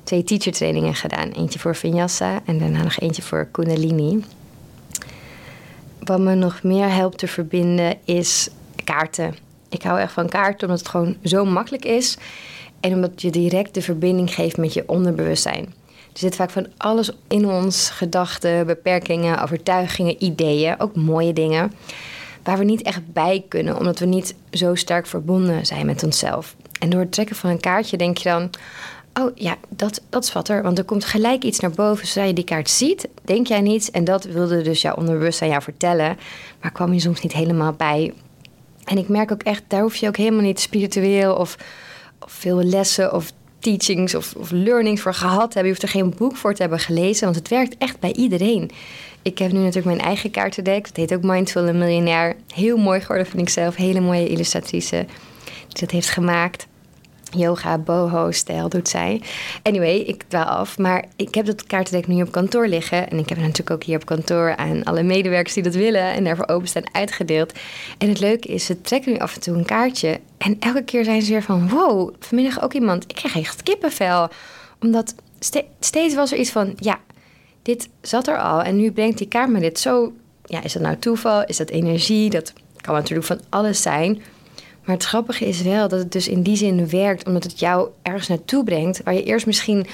twee 0.02 0.25
teacher 0.25 0.52
trainingen 0.52 0.94
gedaan. 0.94 1.31
Eentje 1.31 1.58
voor 1.58 1.76
Vinyasa 1.76 2.40
en 2.44 2.58
daarna 2.58 2.82
nog 2.82 2.99
eentje 2.99 3.22
voor 3.22 3.49
Kundalini. 3.50 4.25
Wat 6.00 6.20
me 6.20 6.34
nog 6.34 6.62
meer 6.62 6.92
helpt 6.92 7.19
te 7.19 7.26
verbinden 7.26 7.96
is 8.04 8.49
kaarten. 8.84 9.34
Ik 9.69 9.82
hou 9.82 10.00
echt 10.00 10.12
van 10.12 10.28
kaarten 10.28 10.69
omdat 10.69 10.78
het 10.78 10.88
gewoon 10.88 11.16
zo 11.22 11.44
makkelijk 11.44 11.84
is. 11.84 12.16
En 12.81 12.94
omdat 12.94 13.23
je 13.23 13.31
direct 13.31 13.75
de 13.75 13.82
verbinding 13.82 14.34
geeft 14.34 14.56
met 14.56 14.73
je 14.73 14.88
onderbewustzijn. 14.88 15.64
Er 16.12 16.23
zit 16.23 16.37
vaak 16.37 16.50
van 16.50 16.67
alles 16.76 17.11
in 17.28 17.49
ons: 17.49 17.90
gedachten, 17.90 18.67
beperkingen, 18.67 19.43
overtuigingen, 19.43 20.25
ideeën, 20.25 20.81
ook 20.81 20.96
mooie 20.96 21.32
dingen. 21.32 21.73
Waar 22.43 22.58
we 22.58 22.64
niet 22.64 22.82
echt 22.82 23.12
bij 23.12 23.44
kunnen, 23.49 23.78
omdat 23.78 23.99
we 23.99 24.06
niet 24.06 24.34
zo 24.50 24.75
sterk 24.75 25.06
verbonden 25.06 25.67
zijn 25.67 25.87
met 25.87 26.02
onszelf. 26.02 26.56
En 26.81 26.90
door 26.90 27.00
het 27.00 27.12
trekken 27.12 27.37
van 27.37 27.50
een 27.50 27.61
kaartje 27.61 27.96
denk 27.96 28.19
je 28.19 28.28
dan: 28.28 28.50
Oh 29.20 29.31
ja, 29.34 29.56
dat, 29.69 30.02
dat 30.08 30.25
is 30.25 30.32
wat 30.32 30.49
er. 30.49 30.62
Want 30.62 30.78
er 30.78 30.84
komt 30.84 31.05
gelijk 31.05 31.44
iets 31.44 31.61
naar 31.61 31.70
boven. 31.70 32.06
Zodra 32.06 32.23
je 32.23 32.32
die 32.32 32.44
kaart 32.44 32.70
ziet, 32.70 33.08
denk 33.25 33.46
jij 33.46 33.61
niets. 33.61 33.90
En 33.90 34.05
dat 34.05 34.25
wilde 34.25 34.62
dus 34.62 34.82
jouw 34.82 34.94
onderbewustzijn 34.94 35.50
jou 35.50 35.62
vertellen. 35.62 36.19
Maar 36.61 36.73
kwam 36.73 36.93
je 36.93 37.00
soms 37.00 37.20
niet 37.20 37.32
helemaal 37.32 37.73
bij. 37.73 38.12
En 38.84 38.99
ik 38.99 39.08
merk 39.08 39.32
ook 39.32 39.43
echt, 39.43 39.62
daar 39.69 39.81
hoef 39.81 39.96
je 39.96 40.08
ook 40.08 40.17
helemaal 40.17 40.40
niet 40.40 40.61
spiritueel 40.61 41.34
of, 41.34 41.56
veel 42.20 42.62
lessen 42.62 43.12
of 43.12 43.32
teachings 43.58 44.14
of, 44.14 44.34
of 44.36 44.50
learnings 44.50 45.00
voor 45.00 45.14
gehad 45.14 45.54
hebben. 45.54 45.62
Je 45.62 45.68
hoeft 45.68 45.82
er 45.82 45.88
geen 45.88 46.14
boek 46.16 46.36
voor 46.36 46.54
te 46.54 46.60
hebben 46.60 46.78
gelezen, 46.78 47.24
want 47.24 47.36
het 47.36 47.48
werkt 47.48 47.76
echt 47.78 48.00
bij 48.00 48.12
iedereen. 48.12 48.70
Ik 49.23 49.38
heb 49.38 49.52
nu 49.52 49.58
natuurlijk 49.58 49.96
mijn 49.96 50.08
eigen 50.08 50.30
kaartendek. 50.30 50.87
Dat 50.87 50.96
heet 50.96 51.14
ook 51.14 51.23
Mindful 51.23 51.66
en 51.66 51.78
Miljonair. 51.78 52.37
Heel 52.54 52.76
mooi 52.76 53.00
geworden, 53.00 53.26
vind 53.26 53.42
ik 53.42 53.49
zelf. 53.49 53.76
Hele 53.76 54.00
mooie 54.00 54.28
illustratrice 54.28 55.06
die 55.68 55.80
dat 55.80 55.90
heeft 55.90 56.11
gemaakt 56.11 56.66
yoga, 57.30 57.78
boho-stijl 57.78 58.68
doet 58.68 58.88
zij. 58.88 59.23
Anyway, 59.62 59.97
ik 59.97 60.23
dwaal 60.28 60.45
af. 60.45 60.78
Maar 60.78 61.04
ik 61.16 61.35
heb 61.35 61.47
dat 61.47 61.64
kaartendek 61.64 62.06
nu 62.06 62.23
op 62.23 62.33
kantoor 62.33 62.68
liggen. 62.68 63.11
En 63.11 63.18
ik 63.18 63.28
heb 63.28 63.38
het 63.38 63.47
natuurlijk 63.47 63.71
ook 63.71 63.83
hier 63.83 63.97
op 63.97 64.06
kantoor 64.06 64.56
aan 64.56 64.85
alle 64.85 65.02
medewerkers 65.02 65.54
die 65.54 65.62
dat 65.62 65.75
willen 65.75 66.12
en 66.12 66.25
daarvoor 66.25 66.49
openstaan 66.49 66.95
uitgedeeld. 66.95 67.52
En 67.99 68.09
het 68.09 68.21
leuke 68.21 68.49
is, 68.49 68.64
ze 68.64 68.80
trekken 68.80 69.12
nu 69.12 69.18
af 69.18 69.35
en 69.35 69.40
toe 69.40 69.56
een 69.56 69.64
kaartje. 69.64 70.21
En 70.38 70.56
elke 70.61 70.83
keer 70.83 71.04
zijn 71.04 71.23
ze 71.23 71.30
weer 71.30 71.42
van: 71.42 71.68
wow, 71.68 72.14
vanmiddag 72.21 72.62
ook 72.62 72.73
iemand. 72.73 73.04
Ik 73.06 73.14
krijg 73.14 73.37
echt 73.37 73.62
kippenvel. 73.62 74.28
Omdat 74.80 75.14
steeds 75.80 76.14
was 76.14 76.33
er 76.33 76.38
iets 76.38 76.50
van: 76.50 76.73
ja, 76.76 76.99
dit 77.62 77.88
zat 78.00 78.28
er 78.28 78.38
al. 78.38 78.62
En 78.62 78.76
nu 78.76 78.92
brengt 78.92 79.18
die 79.18 79.28
kaart 79.28 79.50
me 79.50 79.61
dit 79.61 79.78
zo. 79.78 80.12
Ja, 80.45 80.62
is 80.62 80.73
dat 80.73 80.83
nou 80.83 80.97
toeval? 80.97 81.45
Is 81.45 81.56
dat 81.56 81.71
energie? 81.71 82.30
Dat 82.30 82.52
kan 82.80 82.95
natuurlijk 82.95 83.26
van 83.26 83.40
alles 83.49 83.83
zijn. 83.83 84.23
Maar 84.87 84.95
het 84.95 85.05
grappige 85.05 85.47
is 85.47 85.62
wel 85.62 85.88
dat 85.88 85.99
het 85.99 86.12
dus 86.12 86.28
in 86.28 86.43
die 86.43 86.57
zin 86.57 86.88
werkt, 86.88 87.26
omdat 87.26 87.43
het 87.43 87.59
jou 87.59 87.88
ergens 88.02 88.28
naartoe 88.28 88.64
brengt, 88.64 89.02
waar 89.02 89.14
je 89.14 89.23
eerst 89.23 89.47
misschien 89.47 89.87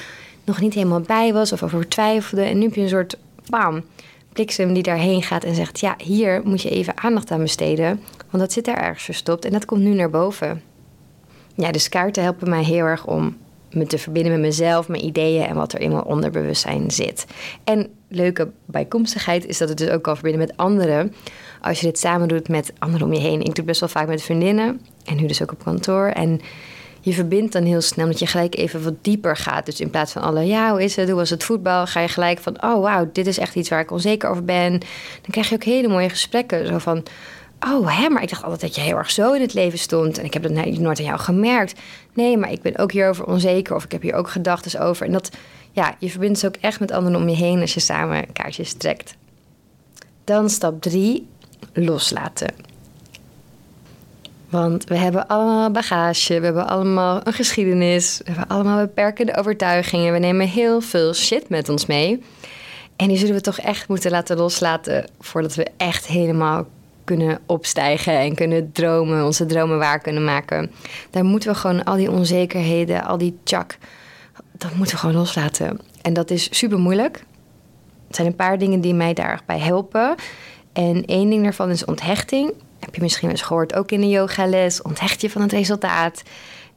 nog 0.45 0.61
niet 0.61 0.75
helemaal 0.75 1.01
bij 1.01 1.33
was 1.33 1.53
of 1.53 1.63
over 1.63 1.89
twijfelde. 1.89 2.43
En 2.43 2.59
nu 2.59 2.65
heb 2.65 2.75
je 2.75 2.81
een 2.81 2.89
soort 2.89 3.19
bam, 3.49 3.85
bliksem 4.33 4.73
die 4.73 4.83
daarheen 4.83 5.23
gaat 5.23 5.45
en 5.45 5.55
zegt: 5.55 5.81
Ja, 5.81 5.95
hier 5.99 6.41
moet 6.45 6.63
je 6.63 6.71
even 6.71 6.99
aandacht 6.99 7.31
aan 7.31 7.43
besteden, 7.43 8.01
want 8.31 8.43
dat 8.43 8.53
zit 8.53 8.65
daar 8.65 8.83
ergens 8.83 9.05
verstopt 9.05 9.45
en 9.45 9.53
dat 9.53 9.65
komt 9.65 9.83
nu 9.83 9.95
naar 9.95 10.11
boven. 10.11 10.63
Ja, 11.55 11.73
dus 11.73 11.89
kaarten 11.89 12.23
helpen 12.23 12.49
mij 12.49 12.65
heel 12.65 12.85
erg 12.85 13.07
om 13.07 13.37
me 13.71 13.87
te 13.87 13.99
verbinden 13.99 14.33
met 14.33 14.41
mezelf, 14.41 14.89
mijn 14.89 15.05
ideeën 15.05 15.47
en 15.47 15.55
wat 15.55 15.73
er 15.73 15.81
in 15.81 15.91
mijn 15.91 16.05
onderbewustzijn 16.05 16.91
zit. 16.91 17.27
En 17.65 17.89
leuke 18.09 18.51
bijkomstigheid 18.65 19.47
is 19.47 19.59
dat 19.59 19.69
het 19.69 19.79
dus 19.79 19.89
ook 19.89 20.03
kan 20.03 20.15
verbinden 20.15 20.47
met 20.47 20.57
anderen. 20.57 21.15
Als 21.63 21.81
je 21.81 21.87
dit 21.87 21.99
samen 21.99 22.29
doet 22.29 22.49
met 22.49 22.73
anderen 22.79 23.07
om 23.07 23.13
je 23.13 23.21
heen. 23.21 23.41
Ik 23.41 23.55
doe 23.55 23.65
best 23.65 23.81
wel 23.81 23.89
vaak 23.89 24.07
met 24.07 24.23
vriendinnen 24.23 24.81
en 25.05 25.17
nu 25.17 25.27
dus 25.27 25.43
ook 25.43 25.53
op 25.53 25.65
kantoor. 25.65 26.07
En 26.07 26.41
je 27.01 27.13
verbindt 27.13 27.53
dan 27.53 27.65
heel 27.65 27.81
snel 27.81 28.07
dat 28.07 28.19
je 28.19 28.27
gelijk 28.27 28.57
even 28.57 28.83
wat 28.83 28.95
dieper 29.01 29.37
gaat. 29.37 29.67
Dus 29.67 29.81
in 29.81 29.91
plaats 29.91 30.13
van 30.13 30.23
alle, 30.23 30.47
ja, 30.47 30.71
hoe 30.71 30.83
is 30.83 30.97
het, 30.97 31.09
hoe 31.09 31.19
was 31.19 31.31
het 31.31 31.45
voetbal, 31.45 31.87
ga 31.87 32.01
je 32.01 32.09
gelijk 32.09 32.39
van, 32.39 32.63
oh 32.63 32.83
wauw, 32.83 33.11
dit 33.13 33.27
is 33.27 33.39
echt 33.39 33.55
iets 33.55 33.69
waar 33.69 33.81
ik 33.81 33.91
onzeker 33.91 34.29
over 34.29 34.45
ben. 34.45 34.71
Dan 35.21 35.31
krijg 35.31 35.49
je 35.49 35.55
ook 35.55 35.65
hele 35.65 35.89
mooie 35.89 36.09
gesprekken. 36.09 36.67
Zo 36.67 36.79
van, 36.79 37.03
oh 37.61 37.99
hè, 37.99 38.09
maar 38.09 38.23
ik 38.23 38.29
dacht 38.29 38.43
altijd 38.43 38.61
dat 38.61 38.75
je 38.75 38.81
heel 38.81 38.97
erg 38.97 39.11
zo 39.11 39.33
in 39.33 39.41
het 39.41 39.55
leven 39.55 39.79
stond. 39.79 40.19
En 40.19 40.25
ik 40.25 40.33
heb 40.33 40.43
dat 40.43 40.53
nooit 40.53 40.99
aan 40.99 41.05
jou 41.05 41.19
gemerkt. 41.19 41.81
Nee, 42.15 42.37
maar 42.37 42.53
ik 42.53 42.63
ben 42.63 42.79
ook 42.79 42.93
hierover 42.93 43.25
onzeker 43.25 43.75
of 43.75 43.85
ik 43.85 43.93
heb 43.93 44.03
hier 44.03 44.15
ook 44.15 44.29
gedachten 44.29 44.81
over. 44.81 45.07
En 45.07 45.13
dat 45.13 45.31
ja, 45.73 45.95
je 45.99 46.11
verbindt 46.11 46.39
ze 46.39 46.47
ook 46.47 46.57
echt 46.57 46.81
met 46.81 46.91
anderen 46.91 47.21
om 47.21 47.29
je 47.29 47.37
heen 47.37 47.61
als 47.61 47.75
je 47.75 47.81
samen 47.81 48.33
kaartjes 48.33 48.73
trekt. 48.73 49.15
Dan 50.25 50.51
stap 50.51 50.83
3, 50.83 51.29
loslaten. 51.73 52.55
Want 54.51 54.85
we 54.85 54.97
hebben 54.97 55.27
allemaal 55.27 55.71
bagage, 55.71 56.39
we 56.39 56.45
hebben 56.45 56.69
allemaal 56.69 57.21
een 57.25 57.33
geschiedenis, 57.33 58.21
we 58.25 58.31
hebben 58.31 58.49
allemaal 58.49 58.79
beperkende 58.79 59.37
overtuigingen. 59.37 60.13
We 60.13 60.19
nemen 60.19 60.49
heel 60.49 60.81
veel 60.81 61.15
shit 61.15 61.49
met 61.49 61.69
ons 61.69 61.87
mee. 61.87 62.23
En 62.97 63.09
die 63.09 63.17
zullen 63.17 63.35
we 63.35 63.41
toch 63.41 63.59
echt 63.59 63.89
moeten 63.89 64.11
laten 64.11 64.37
loslaten 64.37 65.05
voordat 65.21 65.55
we 65.55 65.67
echt 65.77 66.07
helemaal 66.07 66.67
kunnen 67.05 67.39
opstijgen 67.47 68.19
en 68.19 68.35
kunnen 68.35 68.73
dromen, 68.73 69.25
onze 69.25 69.47
dromen 69.47 69.79
waar 69.79 69.99
kunnen 69.99 70.25
maken. 70.25 70.71
Daar 71.11 71.25
moeten 71.25 71.51
we 71.53 71.59
gewoon 71.59 71.85
al 71.85 71.97
die 71.97 72.11
onzekerheden, 72.11 73.05
al 73.05 73.19
die 73.19 73.39
chak, 73.45 73.79
dat 74.53 74.75
moeten 74.75 74.95
we 74.95 75.01
gewoon 75.01 75.17
loslaten. 75.17 75.79
En 76.03 76.13
dat 76.13 76.31
is 76.31 76.59
super 76.59 76.79
moeilijk. 76.79 77.25
Het 78.07 78.17
zijn 78.17 78.27
een 78.27 78.37
paar 78.37 78.59
dingen 78.59 78.81
die 78.81 78.95
mij 78.95 79.15
daarbij 79.15 79.59
helpen. 79.59 80.15
En 80.73 81.05
één 81.05 81.31
ding 81.31 81.43
daarvan 81.43 81.71
is 81.71 81.85
onthechting. 81.85 82.53
Heb 82.81 82.95
je 82.95 83.03
misschien 83.03 83.31
eens 83.31 83.43
gehoord, 83.43 83.75
ook 83.75 83.91
in 83.91 84.01
de 84.01 84.09
yogales. 84.09 84.83
Onthecht 84.83 85.21
je 85.21 85.31
van 85.31 85.43
het 85.43 85.53
resultaat. 85.53 86.23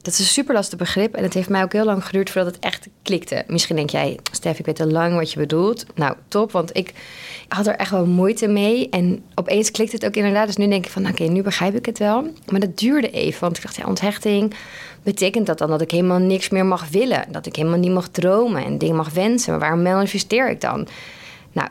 Dat 0.02 0.14
is 0.14 0.20
een 0.20 0.26
super 0.26 0.54
lastig 0.54 0.78
begrip 0.78 1.14
en 1.14 1.22
het 1.22 1.34
heeft 1.34 1.48
mij 1.48 1.62
ook 1.62 1.72
heel 1.72 1.84
lang 1.84 2.04
geduurd 2.04 2.30
voordat 2.30 2.54
het 2.54 2.64
echt 2.64 2.88
klikte. 3.02 3.44
Misschien 3.46 3.76
denk 3.76 3.90
jij, 3.90 4.18
Stef, 4.32 4.58
ik 4.58 4.66
weet 4.66 4.80
al 4.80 4.86
lang 4.86 5.14
wat 5.14 5.32
je 5.32 5.38
bedoelt. 5.38 5.86
Nou, 5.94 6.14
top, 6.28 6.52
want 6.52 6.76
ik 6.76 6.92
had 7.48 7.66
er 7.66 7.76
echt 7.76 7.90
wel 7.90 8.06
moeite 8.06 8.46
mee. 8.46 8.88
En 8.88 9.24
opeens 9.34 9.70
klikte 9.70 9.96
het 9.96 10.06
ook 10.06 10.14
inderdaad. 10.14 10.46
Dus 10.46 10.56
nu 10.56 10.68
denk 10.68 10.84
ik 10.84 10.90
van, 10.90 11.08
oké, 11.08 11.24
nu 11.24 11.42
begrijp 11.42 11.74
ik 11.74 11.86
het 11.86 11.98
wel. 11.98 12.22
Maar 12.50 12.60
dat 12.60 12.78
duurde 12.78 13.10
even, 13.10 13.40
want 13.40 13.56
ik 13.56 13.62
dacht, 13.62 13.76
ja, 13.76 13.86
onthechting... 13.86 14.54
betekent 15.02 15.46
dat 15.46 15.58
dan 15.58 15.68
dat 15.68 15.80
ik 15.80 15.90
helemaal 15.90 16.18
niks 16.18 16.48
meer 16.48 16.66
mag 16.66 16.88
willen? 16.88 17.24
Dat 17.30 17.46
ik 17.46 17.56
helemaal 17.56 17.78
niet 17.78 17.92
mag 17.92 18.08
dromen 18.08 18.64
en 18.64 18.78
dingen 18.78 18.96
mag 18.96 19.10
wensen? 19.10 19.50
Maar 19.50 19.60
waarom 19.60 19.82
manifesteer 19.82 20.50
ik 20.50 20.60
dan? 20.60 20.88
Nou, 21.52 21.68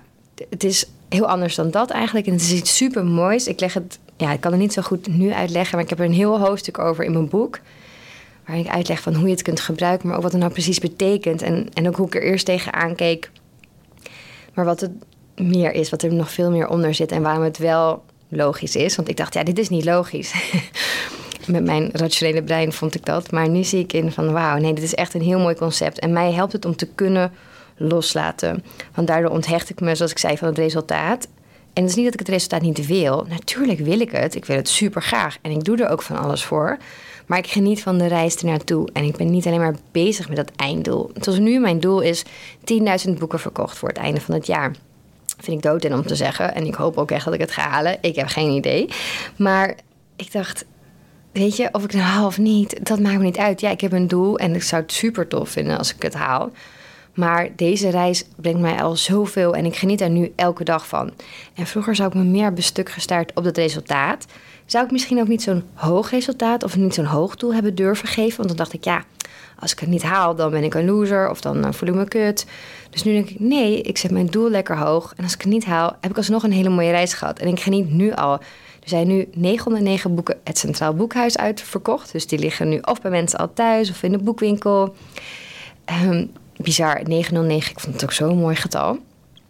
het 0.50 0.63
is 0.63 0.86
heel 1.15 1.27
anders 1.27 1.55
dan 1.55 1.72
dat 1.72 1.89
eigenlijk. 1.89 2.25
En 2.25 2.34
het 2.34 2.41
is 2.41 2.53
iets 2.53 2.75
super 2.75 3.05
moois. 3.05 3.48
Ik 3.48 3.60
leg 3.60 3.74
het, 3.74 4.00
ja, 4.17 4.31
ik 4.31 4.41
kan 4.41 4.51
het 4.51 4.62
niet 4.62 4.74
zo 4.74 4.81
goed 4.81 5.07
nu 5.07 5.31
uitleggen, 5.31 5.75
maar 5.75 5.84
ik 5.84 5.89
heb 5.89 6.00
er 6.00 6.05
een 6.05 6.13
heel 6.13 6.39
hoofdstuk 6.39 6.79
over 6.79 7.03
in 7.03 7.12
mijn 7.12 7.29
boek. 7.29 7.60
Waarin 8.45 8.65
ik 8.65 8.72
uitleg 8.72 9.01
van 9.01 9.13
hoe 9.13 9.25
je 9.25 9.31
het 9.31 9.41
kunt 9.41 9.60
gebruiken, 9.60 10.07
maar 10.07 10.17
ook 10.17 10.24
wat 10.24 10.31
het 10.31 10.41
nou 10.41 10.53
precies 10.53 10.79
betekent. 10.79 11.41
En, 11.41 11.67
en 11.74 11.88
ook 11.88 11.95
hoe 11.95 12.07
ik 12.07 12.15
er 12.15 12.24
eerst 12.24 12.45
tegenaan 12.45 12.95
keek. 12.95 13.31
Maar 14.53 14.65
wat 14.65 14.79
het 14.79 14.91
meer 15.36 15.74
is, 15.74 15.89
wat 15.89 16.01
er 16.01 16.13
nog 16.13 16.31
veel 16.31 16.51
meer 16.51 16.67
onder 16.67 16.93
zit 16.93 17.12
en 17.12 17.22
waarom 17.22 17.43
het 17.43 17.57
wel 17.57 18.03
logisch 18.27 18.75
is. 18.75 18.95
Want 18.95 19.10
ik 19.10 19.17
dacht, 19.17 19.34
ja, 19.34 19.43
dit 19.43 19.60
is 19.60 19.69
niet 19.69 19.86
logisch. 19.86 20.34
Met 21.48 21.63
mijn 21.63 21.89
rationele 21.93 22.43
brein 22.43 22.74
vond 22.74 22.95
ik 22.95 23.05
dat. 23.05 23.31
Maar 23.31 23.50
nu 23.50 23.63
zie 23.63 23.79
ik 23.79 23.93
in 23.93 24.12
van, 24.12 24.31
wauw, 24.31 24.57
nee, 24.57 24.74
dit 24.74 24.84
is 24.84 24.95
echt 24.95 25.13
een 25.13 25.22
heel 25.22 25.39
mooi 25.39 25.55
concept. 25.55 26.00
En 26.00 26.13
mij 26.13 26.31
helpt 26.31 26.53
het 26.53 26.65
om 26.65 26.75
te 26.75 26.88
kunnen 26.95 27.31
loslaten. 27.77 28.63
Want 28.94 29.08
daardoor 29.08 29.32
onthecht 29.32 29.70
ik 29.70 29.79
me, 29.79 29.96
zoals 29.96 30.12
ik 30.12 30.17
zei, 30.17 30.38
van 30.38 30.48
het 30.48 30.58
resultaat. 30.58 31.27
En 31.74 31.82
het 31.82 31.89
is 31.89 31.96
niet 31.96 32.05
dat 32.05 32.13
ik 32.13 32.20
het 32.20 32.29
resultaat 32.29 32.62
niet 32.62 32.86
wil. 32.86 33.25
Natuurlijk 33.29 33.79
wil 33.79 34.00
ik 34.00 34.12
het. 34.12 34.36
Ik 34.36 34.46
wil 34.46 34.55
het 34.55 34.70
super 34.70 35.01
graag. 35.01 35.38
En 35.41 35.51
ik 35.51 35.63
doe 35.63 35.77
er 35.77 35.89
ook 35.89 36.01
van 36.01 36.17
alles 36.17 36.44
voor. 36.44 36.77
Maar 37.25 37.38
ik 37.38 37.48
geniet 37.48 37.82
van 37.82 37.98
de 37.98 38.08
reis 38.08 38.36
ernaartoe. 38.36 38.89
En 38.94 39.03
ik 39.03 39.17
ben 39.17 39.32
niet 39.32 39.46
alleen 39.46 39.60
maar 39.60 39.75
bezig 39.91 40.27
met 40.27 40.38
dat 40.38 40.51
einddoel. 40.55 41.12
Zoals 41.20 41.39
nu 41.39 41.60
mijn 41.60 41.79
doel 41.79 42.01
is 42.01 42.24
10.000 43.08 43.13
boeken 43.17 43.39
verkocht 43.39 43.77
voor 43.77 43.89
het 43.89 43.98
einde 43.98 44.22
van 44.22 44.34
het 44.34 44.48
jaar. 44.48 44.72
Vind 45.39 45.58
ik 45.58 45.63
dood 45.63 45.84
in 45.84 45.94
om 45.94 46.05
te 46.05 46.15
zeggen. 46.15 46.55
En 46.55 46.65
ik 46.65 46.75
hoop 46.75 46.98
ook 46.98 47.12
echt 47.12 47.25
dat 47.25 47.34
ik 47.34 47.39
het 47.39 47.51
ga 47.51 47.70
halen. 47.70 47.98
Ik 48.01 48.15
heb 48.15 48.27
geen 48.27 48.51
idee. 48.51 48.89
Maar 49.38 49.75
ik 50.15 50.32
dacht, 50.32 50.65
weet 51.32 51.55
je, 51.55 51.70
of 51.72 51.84
ik 51.84 51.91
het 51.91 52.01
haal 52.01 52.25
of 52.25 52.38
niet, 52.38 52.86
dat 52.86 53.00
maakt 53.00 53.17
me 53.17 53.24
niet 53.24 53.38
uit. 53.38 53.62
Ja, 53.62 53.70
ik 53.70 53.82
heb 53.82 53.91
een 53.91 54.08
doel 54.08 54.38
en 54.38 54.55
ik 54.55 54.63
zou 54.63 54.82
het 54.82 54.91
super 54.91 55.27
tof 55.27 55.50
vinden 55.50 55.77
als 55.77 55.94
ik 55.96 56.01
het 56.01 56.13
haal. 56.13 56.51
Maar 57.15 57.50
deze 57.55 57.89
reis 57.89 58.25
brengt 58.36 58.60
mij 58.60 58.81
al 58.81 58.95
zoveel 58.95 59.55
en 59.55 59.65
ik 59.65 59.75
geniet 59.75 60.01
er 60.01 60.10
nu 60.10 60.34
elke 60.36 60.63
dag 60.63 60.88
van. 60.88 61.12
En 61.53 61.65
vroeger 61.65 61.95
zou 61.95 62.07
ik 62.07 62.13
me 62.13 62.24
meer 62.24 62.53
bestuk 62.53 62.89
gestaard 62.89 63.31
op 63.34 63.43
het 63.43 63.57
resultaat. 63.57 64.25
Zou 64.65 64.86
ik 64.86 64.91
misschien 64.91 65.19
ook 65.19 65.27
niet 65.27 65.41
zo'n 65.41 65.63
hoog 65.74 66.10
resultaat 66.10 66.63
of 66.63 66.75
niet 66.75 66.93
zo'n 66.93 67.05
hoog 67.05 67.36
doel 67.36 67.53
hebben 67.53 67.75
durven 67.75 68.07
geven? 68.07 68.38
Want 68.38 68.48
dan 68.48 68.57
dacht 68.57 68.74
ik, 68.74 68.84
ja, 68.84 69.03
als 69.60 69.72
ik 69.72 69.79
het 69.79 69.89
niet 69.89 70.03
haal, 70.03 70.36
dan 70.36 70.51
ben 70.51 70.63
ik 70.63 70.74
een 70.74 70.86
loser 70.86 71.29
of 71.29 71.41
dan 71.41 71.65
eh, 71.65 71.72
voel 71.72 71.89
ik 71.89 71.95
me 71.95 72.07
kut. 72.07 72.45
Dus 72.89 73.03
nu 73.03 73.13
denk 73.13 73.29
ik, 73.29 73.39
nee, 73.39 73.81
ik 73.81 73.98
zet 73.98 74.12
mijn 74.12 74.25
doel 74.25 74.50
lekker 74.50 74.77
hoog. 74.77 75.13
En 75.17 75.24
als 75.24 75.34
ik 75.34 75.41
het 75.41 75.51
niet 75.51 75.65
haal, 75.65 75.95
heb 76.01 76.12
ik 76.12 76.17
alsnog 76.17 76.43
een 76.43 76.51
hele 76.51 76.69
mooie 76.69 76.91
reis 76.91 77.13
gehad. 77.13 77.39
En 77.39 77.48
ik 77.48 77.60
geniet 77.60 77.91
nu 77.91 78.13
al. 78.13 78.34
Er 78.34 78.91
zijn 78.91 79.07
nu 79.07 79.27
909 79.34 80.15
boeken 80.15 80.39
het 80.43 80.57
Centraal 80.57 80.93
Boekhuis 80.93 81.38
uitverkocht. 81.38 82.12
Dus 82.12 82.27
die 82.27 82.39
liggen 82.39 82.69
nu 82.69 82.79
of 82.81 83.01
bij 83.01 83.12
mensen 83.12 83.39
al 83.39 83.53
thuis 83.53 83.89
of 83.89 84.03
in 84.03 84.12
de 84.12 84.17
boekwinkel. 84.17 84.95
Um, 86.03 86.31
bizar, 86.58 87.02
909. 87.04 87.72
Ik 87.72 87.80
vond 87.80 87.94
het 87.94 88.04
ook 88.04 88.12
zo'n 88.12 88.38
mooi 88.38 88.56
getal. 88.56 88.98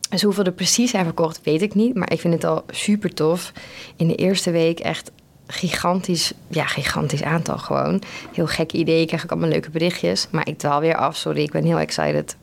Dus 0.09 0.21
hoeveel 0.21 0.43
er 0.43 0.51
precies 0.51 0.91
zijn 0.91 1.05
verkocht, 1.05 1.39
weet 1.43 1.61
ik 1.61 1.73
niet. 1.73 1.95
Maar 1.95 2.11
ik 2.11 2.19
vind 2.19 2.33
het 2.33 2.43
al 2.43 2.63
super 2.69 3.13
tof. 3.13 3.51
In 3.95 4.07
de 4.07 4.15
eerste 4.15 4.51
week 4.51 4.79
echt 4.79 5.11
gigantisch, 5.47 6.33
ja, 6.47 6.65
gigantisch 6.65 7.23
aantal 7.23 7.57
gewoon. 7.57 8.01
Heel 8.33 8.47
gek 8.47 8.71
idee, 8.71 9.01
ik 9.01 9.07
krijg 9.07 9.23
ook 9.23 9.31
allemaal 9.31 9.49
leuke 9.49 9.69
berichtjes. 9.69 10.27
Maar 10.31 10.47
ik 10.47 10.57
dwaal 10.57 10.79
weer 10.79 10.95
af, 10.95 11.15
sorry, 11.15 11.41
ik 11.41 11.51
ben 11.51 11.63
heel 11.63 11.79
excited. 11.79 12.35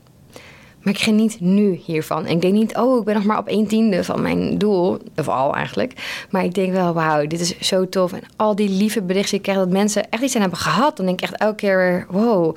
Maar 0.81 0.93
ik 0.93 0.99
geniet 0.99 1.39
nu 1.39 1.81
hiervan. 1.85 2.25
En 2.25 2.31
ik 2.31 2.41
denk 2.41 2.53
niet, 2.53 2.77
oh, 2.77 2.99
ik 2.99 3.05
ben 3.05 3.15
nog 3.15 3.23
maar 3.23 3.37
op 3.37 3.47
een 3.47 3.67
tiende 3.67 4.03
van 4.03 4.21
mijn 4.21 4.57
doel. 4.57 4.99
Of 5.15 5.27
al 5.27 5.55
eigenlijk. 5.55 6.25
Maar 6.29 6.43
ik 6.43 6.53
denk 6.53 6.71
wel, 6.71 6.93
wauw, 6.93 7.27
dit 7.27 7.39
is 7.39 7.59
zo 7.59 7.89
tof. 7.89 8.13
En 8.13 8.23
al 8.35 8.55
die 8.55 8.69
lieve 8.69 9.01
berichten, 9.01 9.37
ik 9.37 9.43
krijg 9.43 9.57
dat 9.57 9.69
mensen 9.69 10.09
echt 10.09 10.23
iets 10.23 10.35
aan 10.35 10.41
hebben 10.41 10.59
gehad. 10.59 10.97
Dan 10.97 11.05
denk 11.05 11.21
ik 11.21 11.29
echt 11.29 11.39
elke 11.39 11.55
keer 11.55 11.77
weer, 11.77 12.05
wow, 12.09 12.55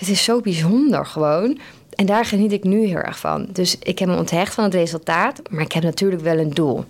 dit 0.00 0.08
is 0.08 0.24
zo 0.24 0.40
bijzonder 0.40 1.06
gewoon. 1.06 1.58
En 1.94 2.06
daar 2.06 2.24
geniet 2.24 2.52
ik 2.52 2.64
nu 2.64 2.86
heel 2.86 2.96
erg 2.96 3.18
van. 3.18 3.46
Dus 3.52 3.78
ik 3.78 3.98
heb 3.98 4.08
me 4.08 4.16
onthecht 4.16 4.54
van 4.54 4.64
het 4.64 4.74
resultaat, 4.74 5.40
maar 5.50 5.62
ik 5.62 5.72
heb 5.72 5.82
natuurlijk 5.82 6.22
wel 6.22 6.38
een 6.38 6.50
doel. 6.50 6.84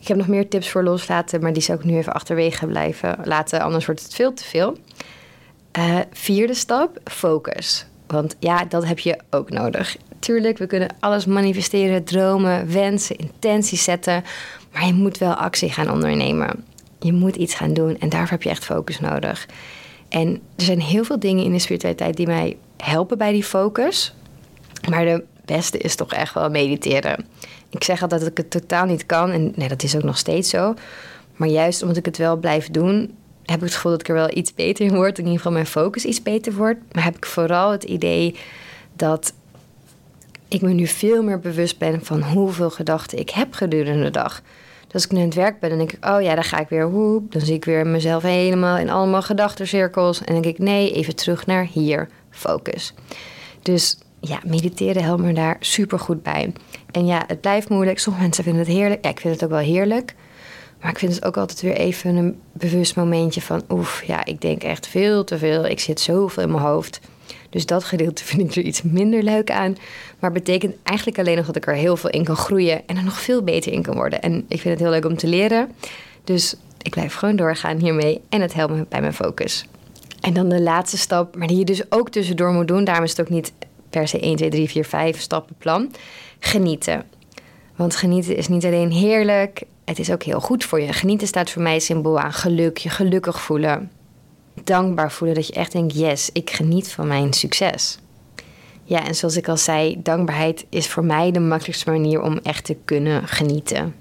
Ik 0.00 0.08
heb 0.08 0.16
nog 0.16 0.28
meer 0.28 0.48
tips 0.48 0.70
voor 0.70 0.82
loslaten, 0.82 1.40
maar 1.40 1.52
die 1.52 1.62
zou 1.62 1.78
ik 1.78 1.84
nu 1.84 1.96
even 1.96 2.12
achterwege 2.12 2.66
blijven 2.66 3.18
laten, 3.24 3.60
anders 3.60 3.86
wordt 3.86 4.02
het 4.02 4.14
veel 4.14 4.34
te 4.34 4.44
veel. 4.44 4.76
Uh, 5.78 5.98
vierde 6.12 6.54
stap, 6.54 6.98
focus. 7.04 7.86
Want 8.06 8.36
ja, 8.38 8.64
dat 8.64 8.86
heb 8.86 8.98
je 8.98 9.18
ook 9.30 9.50
nodig. 9.50 9.96
Tuurlijk, 10.18 10.58
we 10.58 10.66
kunnen 10.66 10.88
alles 11.00 11.26
manifesteren, 11.26 12.04
dromen, 12.04 12.72
wensen, 12.72 13.16
intenties 13.16 13.84
zetten. 13.84 14.24
Maar 14.72 14.86
je 14.86 14.92
moet 14.92 15.18
wel 15.18 15.34
actie 15.34 15.70
gaan 15.70 15.90
ondernemen. 15.90 16.64
Je 17.00 17.12
moet 17.12 17.36
iets 17.36 17.54
gaan 17.54 17.74
doen 17.74 17.98
en 17.98 18.08
daarvoor 18.08 18.30
heb 18.30 18.42
je 18.42 18.50
echt 18.50 18.64
focus 18.64 19.00
nodig. 19.00 19.46
En 20.08 20.40
er 20.56 20.64
zijn 20.64 20.80
heel 20.80 21.04
veel 21.04 21.18
dingen 21.18 21.44
in 21.44 21.52
de 21.52 21.58
spiritualiteit 21.58 22.16
die 22.16 22.26
mij 22.26 22.56
helpen 22.76 23.18
bij 23.18 23.32
die 23.32 23.44
focus. 23.44 24.14
Maar 24.88 25.04
de 25.04 25.24
beste 25.44 25.78
is 25.78 25.94
toch 25.94 26.12
echt 26.12 26.34
wel 26.34 26.50
mediteren. 26.50 27.26
Ik 27.70 27.84
zeg 27.84 28.02
altijd 28.02 28.20
dat 28.20 28.30
ik 28.30 28.36
het 28.36 28.50
totaal 28.50 28.86
niet 28.86 29.06
kan. 29.06 29.30
En 29.30 29.52
nee, 29.56 29.68
dat 29.68 29.82
is 29.82 29.96
ook 29.96 30.02
nog 30.02 30.18
steeds 30.18 30.50
zo. 30.50 30.74
Maar 31.36 31.48
juist 31.48 31.82
omdat 31.82 31.96
ik 31.96 32.04
het 32.04 32.16
wel 32.16 32.36
blijf 32.36 32.70
doen, 32.70 33.16
heb 33.44 33.56
ik 33.56 33.64
het 33.64 33.74
gevoel 33.74 33.90
dat 33.90 34.00
ik 34.00 34.08
er 34.08 34.14
wel 34.14 34.36
iets 34.36 34.54
beter 34.54 34.86
in 34.86 34.94
word. 34.94 35.18
In 35.18 35.24
ieder 35.24 35.36
geval 35.36 35.52
mijn 35.52 35.66
focus 35.66 36.04
iets 36.04 36.22
beter 36.22 36.54
wordt. 36.54 36.80
Maar 36.92 37.04
heb 37.04 37.16
ik 37.16 37.26
vooral 37.26 37.70
het 37.70 37.84
idee 37.84 38.34
dat 38.96 39.32
ik 40.48 40.60
me 40.60 40.72
nu 40.72 40.86
veel 40.86 41.22
meer 41.22 41.40
bewust 41.40 41.78
ben 41.78 42.04
van 42.04 42.22
hoeveel 42.22 42.70
gedachten 42.70 43.18
ik 43.18 43.30
heb 43.30 43.54
gedurende 43.54 44.04
de 44.04 44.10
dag. 44.10 44.42
Dus 44.88 44.94
als 44.94 45.04
ik 45.04 45.10
nu 45.10 45.18
aan 45.18 45.24
het 45.24 45.34
werk 45.34 45.60
ben, 45.60 45.68
dan 45.68 45.78
denk 45.78 45.92
ik, 45.92 46.04
oh 46.04 46.22
ja, 46.22 46.34
dan 46.34 46.44
ga 46.44 46.58
ik 46.58 46.68
weer 46.68 46.84
hoep. 46.84 47.32
Dan 47.32 47.40
zie 47.40 47.54
ik 47.54 47.64
weer 47.64 47.86
mezelf 47.86 48.22
helemaal 48.22 48.78
in 48.78 48.90
allemaal 48.90 49.22
gedachtencirkels. 49.22 50.18
En 50.18 50.32
dan 50.32 50.42
denk 50.42 50.54
ik, 50.54 50.64
nee, 50.64 50.92
even 50.92 51.16
terug 51.16 51.46
naar 51.46 51.66
hier, 51.72 52.08
focus. 52.30 52.94
Dus 53.62 53.98
ja, 54.20 54.40
mediteren 54.44 55.02
helpt 55.02 55.22
me 55.22 55.32
daar 55.32 55.56
super 55.60 55.98
goed 55.98 56.22
bij. 56.22 56.52
En 56.90 57.06
ja, 57.06 57.24
het 57.26 57.40
blijft 57.40 57.68
moeilijk. 57.68 57.98
Sommige 57.98 58.24
mensen 58.24 58.44
vinden 58.44 58.62
het 58.62 58.72
heerlijk. 58.72 59.04
Ja, 59.04 59.10
ik 59.10 59.20
vind 59.20 59.34
het 59.34 59.44
ook 59.44 59.50
wel 59.50 59.58
heerlijk. 59.58 60.14
Maar 60.80 60.90
ik 60.90 60.98
vind 60.98 61.14
het 61.14 61.24
ook 61.24 61.36
altijd 61.36 61.60
weer 61.60 61.76
even 61.76 62.16
een 62.16 62.40
bewust 62.52 62.96
momentje 62.96 63.40
van... 63.40 63.62
oef, 63.68 64.02
ja, 64.06 64.24
ik 64.24 64.40
denk 64.40 64.62
echt 64.62 64.86
veel 64.86 65.24
te 65.24 65.38
veel. 65.38 65.66
Ik 65.66 65.80
zit 65.80 66.00
zoveel 66.00 66.42
in 66.42 66.50
mijn 66.50 66.62
hoofd. 66.62 67.00
Dus 67.50 67.66
dat 67.66 67.84
gedeelte 67.84 68.24
vind 68.28 68.40
ik 68.42 68.56
er 68.56 68.62
iets 68.62 68.82
minder 68.82 69.22
leuk 69.22 69.50
aan. 69.50 69.76
Maar 70.18 70.32
betekent 70.32 70.74
eigenlijk 70.82 71.18
alleen 71.18 71.36
nog 71.36 71.46
dat 71.46 71.56
ik 71.56 71.66
er 71.66 71.74
heel 71.74 71.96
veel 71.96 72.10
in 72.10 72.24
kan 72.24 72.36
groeien... 72.36 72.86
en 72.86 72.96
er 72.96 73.04
nog 73.04 73.20
veel 73.20 73.42
beter 73.42 73.72
in 73.72 73.82
kan 73.82 73.94
worden. 73.94 74.22
En 74.22 74.44
ik 74.48 74.60
vind 74.60 74.74
het 74.74 74.78
heel 74.78 74.90
leuk 74.90 75.04
om 75.04 75.16
te 75.16 75.26
leren. 75.26 75.72
Dus 76.24 76.54
ik 76.82 76.90
blijf 76.90 77.14
gewoon 77.14 77.36
doorgaan 77.36 77.78
hiermee. 77.78 78.20
En 78.28 78.40
het 78.40 78.54
helpt 78.54 78.74
me 78.74 78.86
bij 78.88 79.00
mijn 79.00 79.14
focus. 79.14 79.66
En 80.20 80.32
dan 80.32 80.48
de 80.48 80.60
laatste 80.60 80.98
stap, 80.98 81.36
maar 81.36 81.46
die 81.46 81.58
je 81.58 81.64
dus 81.64 81.90
ook 81.92 82.10
tussendoor 82.10 82.52
moet 82.52 82.68
doen. 82.68 82.84
Daarom 82.84 83.04
is 83.04 83.10
het 83.10 83.20
ook 83.20 83.28
niet 83.28 83.52
per 83.90 84.08
se 84.08 84.20
1, 84.20 84.36
2, 84.36 84.50
3, 84.50 84.68
4, 84.68 84.84
5 84.84 85.20
stappenplan. 85.20 85.92
Genieten. 86.38 87.04
Want 87.76 87.96
genieten 87.96 88.36
is 88.36 88.48
niet 88.48 88.64
alleen 88.64 88.90
heerlijk, 88.90 89.62
het 89.84 89.98
is 89.98 90.10
ook 90.10 90.22
heel 90.22 90.40
goed 90.40 90.64
voor 90.64 90.80
je. 90.80 90.92
Genieten 90.92 91.26
staat 91.26 91.50
voor 91.50 91.62
mij 91.62 91.78
symbool 91.78 92.18
aan 92.18 92.32
geluk, 92.32 92.76
je 92.76 92.88
gelukkig 92.88 93.40
voelen. 93.40 93.90
Dankbaar 94.64 95.12
voelen 95.12 95.36
dat 95.36 95.46
je 95.46 95.52
echt 95.52 95.72
denkt, 95.72 95.98
yes, 95.98 96.30
ik 96.32 96.50
geniet 96.50 96.92
van 96.92 97.06
mijn 97.06 97.32
succes. 97.32 97.98
Ja, 98.84 99.06
en 99.06 99.14
zoals 99.14 99.36
ik 99.36 99.48
al 99.48 99.56
zei, 99.56 100.02
dankbaarheid 100.02 100.66
is 100.68 100.88
voor 100.88 101.04
mij 101.04 101.30
de 101.30 101.40
makkelijkste 101.40 101.90
manier 101.90 102.22
om 102.22 102.38
echt 102.42 102.64
te 102.64 102.76
kunnen 102.84 103.28
genieten. 103.28 103.94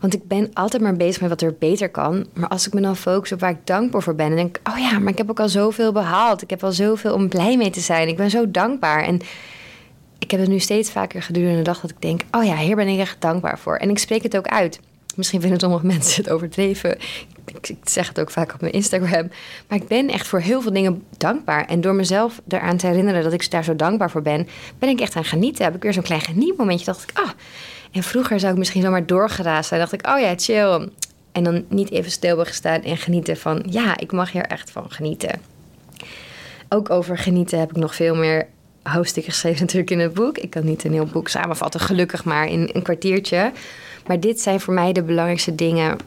Want 0.00 0.14
ik 0.14 0.28
ben 0.28 0.50
altijd 0.52 0.82
maar 0.82 0.96
bezig 0.96 1.20
met 1.20 1.30
wat 1.30 1.42
er 1.42 1.56
beter 1.58 1.88
kan. 1.88 2.26
Maar 2.34 2.48
als 2.48 2.66
ik 2.66 2.72
me 2.72 2.80
dan 2.80 2.96
focus 2.96 3.32
op 3.32 3.40
waar 3.40 3.50
ik 3.50 3.66
dankbaar 3.66 4.02
voor 4.02 4.14
ben... 4.14 4.26
en 4.26 4.36
denk 4.36 4.56
ik, 4.56 4.68
oh 4.72 4.78
ja, 4.78 4.98
maar 4.98 5.12
ik 5.12 5.18
heb 5.18 5.30
ook 5.30 5.40
al 5.40 5.48
zoveel 5.48 5.92
behaald. 5.92 6.42
Ik 6.42 6.50
heb 6.50 6.64
al 6.64 6.72
zoveel 6.72 7.14
om 7.14 7.28
blij 7.28 7.56
mee 7.56 7.70
te 7.70 7.80
zijn. 7.80 8.08
Ik 8.08 8.16
ben 8.16 8.30
zo 8.30 8.50
dankbaar. 8.50 9.04
En 9.04 9.20
ik 10.18 10.30
heb 10.30 10.40
het 10.40 10.48
nu 10.48 10.58
steeds 10.58 10.90
vaker 10.90 11.22
gedurende 11.22 11.56
de 11.56 11.62
dag 11.62 11.80
dat 11.80 11.90
ik 11.90 12.02
denk... 12.02 12.20
oh 12.30 12.44
ja, 12.44 12.56
hier 12.56 12.76
ben 12.76 12.88
ik 12.88 12.98
echt 12.98 13.20
dankbaar 13.20 13.58
voor. 13.58 13.76
En 13.76 13.90
ik 13.90 13.98
spreek 13.98 14.22
het 14.22 14.36
ook 14.36 14.46
uit. 14.46 14.80
Misschien 15.16 15.40
vinden 15.40 15.60
sommige 15.60 15.86
mensen 15.96 16.22
het 16.22 16.32
overdreven. 16.32 16.98
Ik, 17.62 17.76
zeg 17.84 18.08
het 18.08 18.20
ook 18.20 18.30
vaak 18.30 18.54
op 18.54 18.60
mijn 18.60 18.72
Instagram. 18.72 19.30
Maar 19.68 19.78
ik 19.78 19.88
ben 19.88 20.08
echt 20.08 20.26
voor 20.26 20.40
heel 20.40 20.62
veel 20.62 20.72
dingen 20.72 21.02
dankbaar. 21.16 21.66
En 21.66 21.80
door 21.80 21.94
mezelf 21.94 22.40
eraan 22.48 22.76
te 22.76 22.86
herinneren 22.86 23.22
dat 23.22 23.32
ik 23.32 23.50
daar 23.50 23.64
zo 23.64 23.76
dankbaar 23.76 24.10
voor 24.10 24.22
ben... 24.22 24.48
ben 24.78 24.88
ik 24.88 25.00
echt 25.00 25.16
aan 25.16 25.24
genieten. 25.24 25.64
Heb 25.64 25.74
ik 25.74 25.82
weer 25.82 25.92
zo'n 25.92 26.02
klein 26.02 26.20
genietmomentje. 26.20 26.84
Dacht 26.84 27.02
ik, 27.02 27.18
ah... 27.18 27.30
En 27.90 28.02
vroeger 28.02 28.40
zou 28.40 28.52
ik 28.52 28.58
misschien 28.58 28.82
zomaar 28.82 29.06
doorgeraasd 29.06 29.68
zijn. 29.68 29.80
dacht 29.80 29.92
ik, 29.92 30.06
oh 30.06 30.20
ja, 30.20 30.34
chill. 30.36 30.88
En 31.32 31.44
dan 31.44 31.64
niet 31.68 31.90
even 31.90 32.10
stil 32.10 32.28
hebben 32.28 32.46
gestaan 32.46 32.82
en 32.82 32.96
genieten 32.96 33.36
van... 33.36 33.62
ja, 33.70 33.98
ik 33.98 34.12
mag 34.12 34.32
hier 34.32 34.46
echt 34.46 34.70
van 34.70 34.90
genieten. 34.90 35.40
Ook 36.68 36.90
over 36.90 37.18
genieten 37.18 37.58
heb 37.58 37.70
ik 37.70 37.76
nog 37.76 37.94
veel 37.94 38.14
meer 38.14 38.46
hoofdstukken 38.82 39.32
geschreven 39.32 39.60
natuurlijk 39.64 39.90
in 39.90 39.98
het 39.98 40.14
boek. 40.14 40.38
Ik 40.38 40.50
kan 40.50 40.64
niet 40.64 40.84
een 40.84 40.92
heel 40.92 41.06
boek 41.06 41.28
samenvatten, 41.28 41.80
gelukkig 41.80 42.24
maar 42.24 42.48
in 42.48 42.70
een 42.72 42.82
kwartiertje. 42.82 43.52
Maar 44.10 44.20
dit 44.20 44.40
zijn 44.40 44.60
voor 44.60 44.74
mij 44.74 44.92
de 44.92 45.02
belangrijkste 45.02 45.54
dingen, 45.54 45.98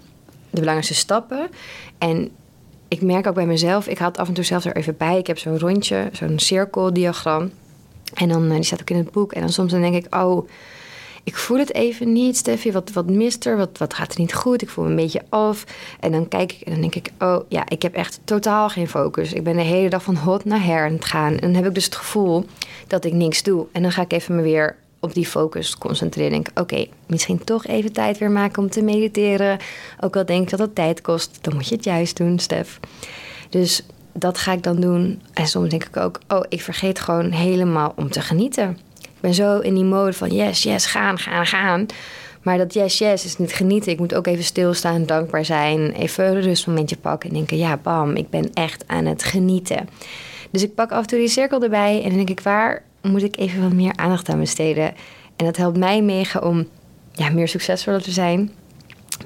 de 0.49 0.59
belangrijkste 0.59 0.93
stappen. 0.93 1.49
En 1.97 2.29
ik 2.87 3.01
merk 3.01 3.27
ook 3.27 3.33
bij 3.33 3.45
mezelf, 3.45 3.87
ik 3.87 3.97
had 3.97 4.17
af 4.17 4.27
en 4.27 4.33
toe 4.33 4.43
zelf 4.43 4.65
er 4.65 4.75
even 4.75 4.97
bij. 4.97 5.17
Ik 5.17 5.27
heb 5.27 5.37
zo'n 5.37 5.59
rondje, 5.59 6.09
zo'n 6.11 6.39
cirkeldiagram. 6.39 7.51
En 8.13 8.29
dan, 8.29 8.49
eh, 8.49 8.55
die 8.55 8.63
staat 8.63 8.81
ook 8.81 8.89
in 8.89 8.97
het 8.97 9.11
boek. 9.11 9.33
En 9.33 9.41
dan 9.41 9.49
soms 9.49 9.71
dan 9.71 9.81
denk 9.81 9.95
ik, 9.95 10.15
oh, 10.15 10.49
ik 11.23 11.35
voel 11.35 11.57
het 11.57 11.73
even 11.73 12.13
niet, 12.13 12.37
Steffi. 12.37 12.71
Wat, 12.71 12.91
wat 12.91 13.09
mist 13.09 13.45
er? 13.45 13.57
Wat, 13.57 13.77
wat 13.77 13.93
gaat 13.93 14.13
er 14.13 14.19
niet 14.19 14.33
goed? 14.33 14.61
Ik 14.61 14.69
voel 14.69 14.83
me 14.83 14.89
een 14.89 14.95
beetje 14.95 15.21
af. 15.29 15.63
En 15.99 16.11
dan 16.11 16.27
kijk 16.27 16.51
ik 16.51 16.61
en 16.61 16.71
dan 16.71 16.81
denk 16.81 16.95
ik, 16.95 17.09
oh 17.19 17.39
ja, 17.47 17.63
ik 17.67 17.81
heb 17.81 17.93
echt 17.93 18.19
totaal 18.23 18.69
geen 18.69 18.87
focus. 18.87 19.33
Ik 19.33 19.43
ben 19.43 19.55
de 19.55 19.61
hele 19.61 19.89
dag 19.89 20.03
van 20.03 20.15
hot 20.15 20.45
naar 20.45 20.63
her 20.63 20.85
aan 20.85 20.93
het 20.93 21.05
gaan. 21.05 21.31
En 21.31 21.39
dan 21.39 21.53
heb 21.53 21.65
ik 21.65 21.73
dus 21.73 21.85
het 21.85 21.95
gevoel 21.95 22.45
dat 22.87 23.05
ik 23.05 23.13
niks 23.13 23.43
doe. 23.43 23.65
En 23.71 23.81
dan 23.81 23.91
ga 23.91 24.01
ik 24.01 24.13
even 24.13 24.35
me 24.35 24.41
weer 24.41 24.75
op 25.03 25.13
die 25.13 25.25
focus 25.25 25.77
concentreren. 25.77 26.31
Denk, 26.31 26.47
oké, 26.59 26.85
misschien 27.07 27.43
toch 27.43 27.65
even 27.65 27.91
tijd 27.91 28.17
weer 28.17 28.31
maken 28.31 28.63
om 28.63 28.69
te 28.69 28.81
mediteren. 28.81 29.57
Ook 29.99 30.15
al 30.15 30.25
denk 30.25 30.43
ik 30.43 30.49
dat 30.49 30.59
het 30.59 30.75
tijd 30.75 31.01
kost, 31.01 31.37
dan 31.41 31.53
moet 31.53 31.67
je 31.67 31.75
het 31.75 31.83
juist 31.83 32.17
doen, 32.17 32.39
Stef. 32.39 32.79
Dus 33.49 33.83
dat 34.13 34.37
ga 34.37 34.51
ik 34.51 34.63
dan 34.63 34.79
doen. 34.79 35.21
En 35.33 35.47
soms 35.47 35.69
denk 35.69 35.85
ik 35.85 35.97
ook, 35.97 36.19
oh, 36.27 36.43
ik 36.49 36.61
vergeet 36.61 36.99
gewoon 36.99 37.31
helemaal 37.31 37.93
om 37.95 38.09
te 38.09 38.21
genieten 38.21 38.77
ben 39.23 39.33
zo 39.33 39.59
in 39.59 39.73
die 39.73 39.83
mode 39.83 40.13
van 40.13 40.29
yes, 40.29 40.63
yes, 40.63 40.85
gaan, 40.85 41.17
gaan, 41.17 41.45
gaan. 41.45 41.85
Maar 42.41 42.57
dat 42.57 42.73
yes, 42.73 42.97
yes 42.97 43.25
is 43.25 43.37
niet 43.37 43.53
genieten. 43.53 43.91
Ik 43.91 43.99
moet 43.99 44.13
ook 44.13 44.27
even 44.27 44.43
stilstaan, 44.43 45.05
dankbaar 45.05 45.45
zijn. 45.45 45.91
Even 45.91 46.25
een 46.25 46.41
rustmomentje 46.41 46.97
pakken 46.97 47.29
en 47.29 47.35
denken, 47.35 47.57
ja, 47.57 47.77
bam, 47.77 48.15
ik 48.15 48.29
ben 48.29 48.53
echt 48.53 48.83
aan 48.87 49.05
het 49.05 49.23
genieten. 49.23 49.89
Dus 50.51 50.63
ik 50.63 50.75
pak 50.75 50.91
af 50.91 51.01
en 51.01 51.07
toe 51.07 51.19
die 51.19 51.27
cirkel 51.27 51.61
erbij 51.61 51.97
en 51.97 52.07
dan 52.07 52.17
denk 52.17 52.29
ik, 52.29 52.39
waar 52.39 52.83
moet 53.11 53.23
ik 53.23 53.37
even 53.37 53.61
wat 53.61 53.73
meer 53.73 53.95
aandacht 53.95 54.29
aan 54.29 54.39
besteden? 54.39 54.93
En 55.35 55.45
dat 55.45 55.57
helpt 55.57 55.77
mij 55.77 56.01
mega 56.01 56.39
om 56.39 56.67
ja, 57.11 57.29
meer 57.29 57.47
succesvoller 57.47 58.01
te 58.01 58.11
zijn, 58.11 58.51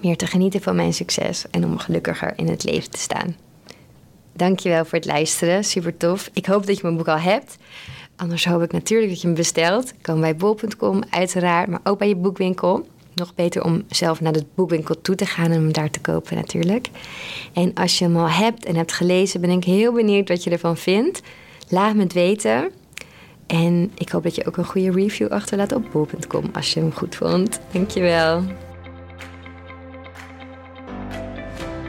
meer 0.02 0.18
te 0.18 0.28
genieten 0.28 0.62
van 0.62 0.76
mijn 0.76 0.94
succes 0.94 1.46
en 1.52 1.66
om 1.66 1.78
gelukkiger 1.78 2.34
in 2.36 2.48
het 2.48 2.64
leven 2.64 2.92
te 2.92 3.00
staan. 3.00 3.36
Dankjewel 4.34 4.86
voor 4.86 4.98
het 4.98 5.08
luisteren, 5.08 5.64
super 5.64 5.98
tof. 5.98 6.30
Ik 6.34 6.46
hoop 6.46 6.66
dat 6.66 6.76
je 6.76 6.82
mijn 6.84 6.98
boek 6.98 7.08
al 7.08 7.20
hebt. 7.20 7.58
Anders 8.16 8.46
hoop 8.46 8.62
ik 8.62 8.72
natuurlijk 8.72 9.10
dat 9.10 9.22
je 9.22 9.28
hem 9.28 9.36
bestelt. 9.36 9.94
Kan 10.02 10.20
bij 10.20 10.36
bol.com 10.36 11.04
uiteraard, 11.10 11.68
maar 11.68 11.80
ook 11.84 11.98
bij 11.98 12.08
je 12.08 12.16
boekwinkel. 12.16 12.88
Nog 13.16 13.36
beter 13.36 13.64
om 13.64 13.84
zelf 13.90 14.22
naar 14.22 14.34
de 14.34 14.46
boekwinkel 14.56 15.02
toe 15.02 15.16
te 15.16 15.26
gaan 15.26 15.46
en 15.46 15.52
hem 15.52 15.72
daar 15.72 15.90
te 15.90 16.00
kopen 16.00 16.36
natuurlijk. 16.36 16.90
En 17.54 17.74
als 17.74 17.98
je 17.98 18.06
hem 18.06 18.18
al 18.18 18.30
hebt 18.30 18.66
en 18.66 18.76
hebt 18.76 18.92
gelezen, 18.92 19.42
ben 19.42 19.50
ik 19.50 19.64
heel 19.64 19.94
benieuwd 19.94 20.30
wat 20.30 20.44
je 20.44 20.50
ervan 20.50 20.78
vindt. 20.78 21.22
Laat 21.70 21.96
me 21.96 22.04
het 22.04 22.14
weten. 22.14 22.72
En 23.48 23.92
ik 23.98 24.10
hoop 24.10 24.24
dat 24.24 24.36
je 24.36 24.46
ook 24.46 24.58
een 24.58 24.66
goede 24.66 24.92
review 24.92 25.28
achterlaat 25.28 25.72
op 25.72 25.92
bol.com 25.92 26.44
als 26.54 26.74
je 26.74 26.80
hem 26.80 26.92
goed 26.92 27.16
vond. 27.16 27.60
Dankjewel. 27.72 28.44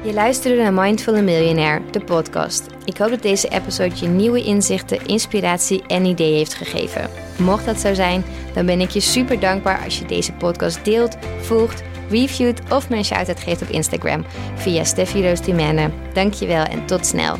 Je 0.05 0.13
luisterde 0.13 0.63
naar 0.63 0.73
Mindful 0.73 1.23
Millionaire, 1.23 1.91
de 1.91 2.01
podcast. 2.01 2.67
Ik 2.85 2.97
hoop 2.97 3.11
dat 3.11 3.23
deze 3.23 3.49
episode 3.49 3.95
je 4.01 4.07
nieuwe 4.07 4.45
inzichten, 4.45 5.07
inspiratie 5.07 5.83
en 5.87 6.05
ideeën 6.05 6.37
heeft 6.37 6.55
gegeven. 6.55 7.11
Mocht 7.39 7.65
dat 7.65 7.81
zo 7.81 7.95
zijn, 7.95 8.25
dan 8.55 8.67
ben 8.67 8.81
ik 8.81 8.91
je 8.91 9.01
super 9.01 9.41
dankbaar 9.41 9.85
als 9.85 9.99
je 9.99 10.05
deze 10.05 10.33
podcast 10.33 10.85
deelt, 10.85 11.17
volgt, 11.41 11.83
reviewt 12.11 12.61
of 12.71 12.91
een 12.91 13.05
shout-out 13.05 13.41
geeft 13.41 13.63
op 13.63 13.69
Instagram 13.69 14.25
via 14.55 14.85
Steffi 14.85 15.29
Roos 15.29 15.41
Dankjewel 16.13 16.65
en 16.65 16.87
tot 16.87 17.07
snel. 17.07 17.37